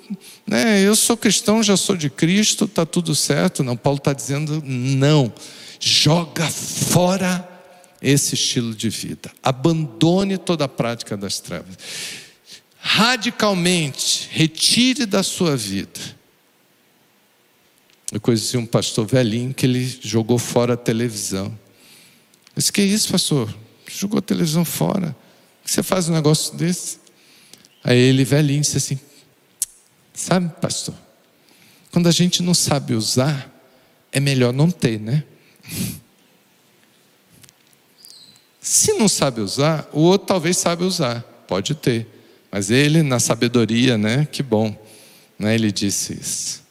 né, 0.45 0.81
eu 0.81 0.97
sou 0.97 1.15
cristão, 1.15 1.63
já 1.63 1.77
sou 1.77 1.95
de 1.95 2.09
Cristo, 2.09 2.65
está 2.65 2.85
tudo 2.85 3.15
certo. 3.15 3.63
Não, 3.63 3.77
Paulo 3.77 3.99
está 3.99 4.11
dizendo: 4.11 4.61
não, 4.65 5.33
joga 5.79 6.45
fora 6.45 7.49
esse 8.01 8.35
estilo 8.35 8.75
de 8.75 8.89
vida, 8.89 9.31
abandone 9.41 10.37
toda 10.37 10.65
a 10.65 10.67
prática 10.67 11.15
das 11.15 11.39
trevas, 11.39 11.77
radicalmente 12.77 14.27
retire 14.29 15.05
da 15.05 15.23
sua 15.23 15.55
vida. 15.55 16.01
Eu 18.11 18.19
conheci 18.19 18.57
um 18.57 18.65
pastor 18.65 19.07
velhinho 19.07 19.53
que 19.53 19.65
ele 19.65 19.99
jogou 20.01 20.37
fora 20.37 20.73
a 20.73 20.77
televisão. 20.77 21.64
Disse, 22.55 22.71
que 22.71 22.81
isso, 22.81 23.11
pastor? 23.11 23.53
Jogou 23.87 24.19
a 24.19 24.21
televisão 24.21 24.63
fora. 24.63 25.15
que 25.63 25.71
você 25.71 25.83
faz 25.83 26.07
um 26.07 26.13
negócio 26.13 26.55
desse? 26.55 26.99
Aí 27.83 27.97
ele, 27.97 28.23
velhinho, 28.23 28.61
disse 28.61 28.77
assim: 28.77 28.99
Sabe, 30.13 30.49
pastor, 30.59 30.95
quando 31.91 32.07
a 32.07 32.11
gente 32.11 32.41
não 32.41 32.53
sabe 32.53 32.93
usar, 32.93 33.51
é 34.11 34.19
melhor 34.19 34.53
não 34.53 34.71
ter, 34.71 34.99
né? 34.99 35.23
Se 38.61 38.93
não 38.93 39.07
sabe 39.07 39.41
usar, 39.41 39.87
o 39.93 39.99
outro 39.99 40.25
talvez 40.25 40.57
sabe 40.57 40.83
usar, 40.83 41.21
pode 41.47 41.75
ter. 41.75 42.07
Mas 42.51 42.71
ele, 42.71 43.03
na 43.03 43.19
sabedoria, 43.19 43.95
né? 43.95 44.25
Que 44.25 44.41
bom. 44.41 44.75
Né? 45.37 45.53
Ele 45.53 45.71
disse 45.71 46.13
isso. 46.13 46.63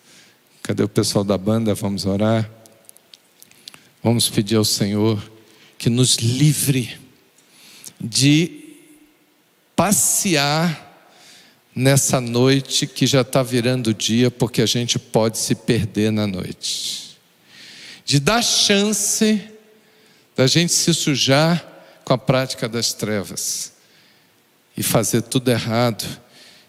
Cadê 0.60 0.82
o 0.82 0.88
pessoal 0.88 1.22
da 1.22 1.38
banda? 1.38 1.72
Vamos 1.72 2.04
orar. 2.04 2.50
Vamos 4.02 4.28
pedir 4.28 4.56
ao 4.56 4.64
Senhor 4.64 5.22
que 5.78 5.90
nos 5.90 6.16
livre 6.16 6.96
de 8.00 8.64
passear 9.74 10.84
nessa 11.74 12.20
noite 12.20 12.86
que 12.86 13.06
já 13.06 13.22
está 13.22 13.42
virando 13.42 13.92
dia, 13.92 14.30
porque 14.30 14.62
a 14.62 14.66
gente 14.66 14.98
pode 14.98 15.38
se 15.38 15.54
perder 15.54 16.12
na 16.12 16.26
noite, 16.26 17.18
de 18.04 18.20
dar 18.20 18.42
chance 18.42 19.42
da 20.36 20.46
gente 20.46 20.72
se 20.72 20.92
sujar 20.94 21.72
com 22.04 22.12
a 22.12 22.18
prática 22.18 22.68
das 22.68 22.92
trevas 22.92 23.72
e 24.76 24.82
fazer 24.82 25.22
tudo 25.22 25.50
errado, 25.50 26.04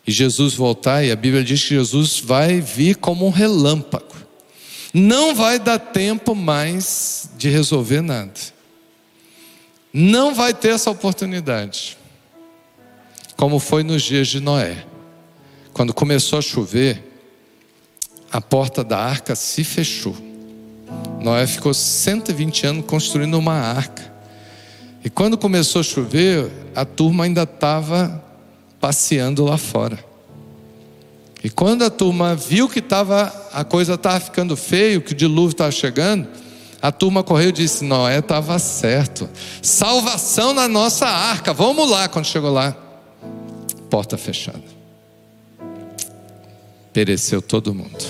e 0.08 0.12
Jesus 0.12 0.54
voltar, 0.54 1.04
e 1.04 1.12
a 1.12 1.16
Bíblia 1.16 1.44
diz 1.44 1.62
que 1.64 1.70
Jesus 1.70 2.20
vai 2.20 2.62
vir 2.62 2.96
como 2.98 3.26
um 3.26 3.32
relâmpago, 3.32 4.16
não 4.94 5.36
vai 5.36 5.60
dar 5.60 5.80
tempo 5.80 6.34
mais 6.34 7.30
de 7.38 7.50
resolver 7.50 8.02
nada. 8.02 8.55
Não 9.98 10.36
vai 10.36 10.54
ter 10.54 10.74
essa 10.74 10.92
oportunidade. 10.92 11.98
Como 13.38 13.60
foi 13.60 13.82
nos 13.82 14.02
dias 14.04 14.28
de 14.28 14.42
Noé. 14.42 14.86
Quando 15.72 15.94
começou 15.94 16.38
a 16.38 16.42
chover, 16.42 17.02
a 18.30 18.42
porta 18.42 18.84
da 18.84 18.98
arca 19.00 19.36
se 19.36 19.64
fechou. 19.64 20.14
Noé 21.22 21.48
ficou 21.48 21.74
120 21.74 22.68
anos 22.68 22.86
construindo 22.86 23.40
uma 23.40 23.54
arca. 23.54 24.14
E 25.02 25.10
quando 25.10 25.38
começou 25.38 25.80
a 25.80 25.84
chover, 25.84 26.52
a 26.76 26.84
turma 26.84 27.24
ainda 27.24 27.44
estava 27.44 28.22
passeando 28.82 29.46
lá 29.46 29.58
fora. 29.58 29.98
E 31.42 31.50
quando 31.50 31.86
a 31.86 31.90
turma 31.90 32.36
viu 32.36 32.68
que 32.68 32.82
tava, 32.82 33.34
a 33.54 33.64
coisa 33.64 33.94
estava 33.94 34.20
ficando 34.20 34.58
feio, 34.58 35.02
que 35.02 35.14
o 35.14 35.16
dilúvio 35.16 35.54
estava 35.54 35.72
chegando, 35.72 36.28
a 36.82 36.92
turma 36.92 37.24
correu 37.24 37.50
e 37.50 37.54
disse: 37.54 37.84
Noé 37.84 38.20
estava 38.20 38.60
certo. 38.60 39.30
Salvação 39.62 40.54
na 40.54 40.68
nossa 40.68 41.08
arca. 41.08 41.54
Vamos 41.54 41.90
lá. 41.90 42.08
Quando 42.08 42.26
chegou 42.26 42.52
lá, 42.52 42.76
porta 43.90 44.18
fechada. 44.18 44.64
Pereceu 46.94 47.42
todo 47.42 47.74
mundo. 47.74 48.06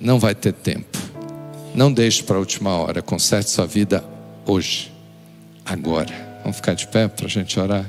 Não 0.00 0.18
vai 0.18 0.34
ter 0.34 0.52
tempo. 0.52 0.98
Não 1.74 1.92
deixe 1.92 2.22
para 2.22 2.36
a 2.36 2.38
última 2.40 2.76
hora. 2.76 3.02
Conserte 3.02 3.50
sua 3.50 3.66
vida 3.66 4.04
hoje 4.46 4.92
agora. 5.64 6.38
Vamos 6.42 6.56
ficar 6.56 6.74
de 6.74 6.86
pé 6.88 7.08
para 7.08 7.26
a 7.26 7.28
gente 7.28 7.58
orar? 7.58 7.88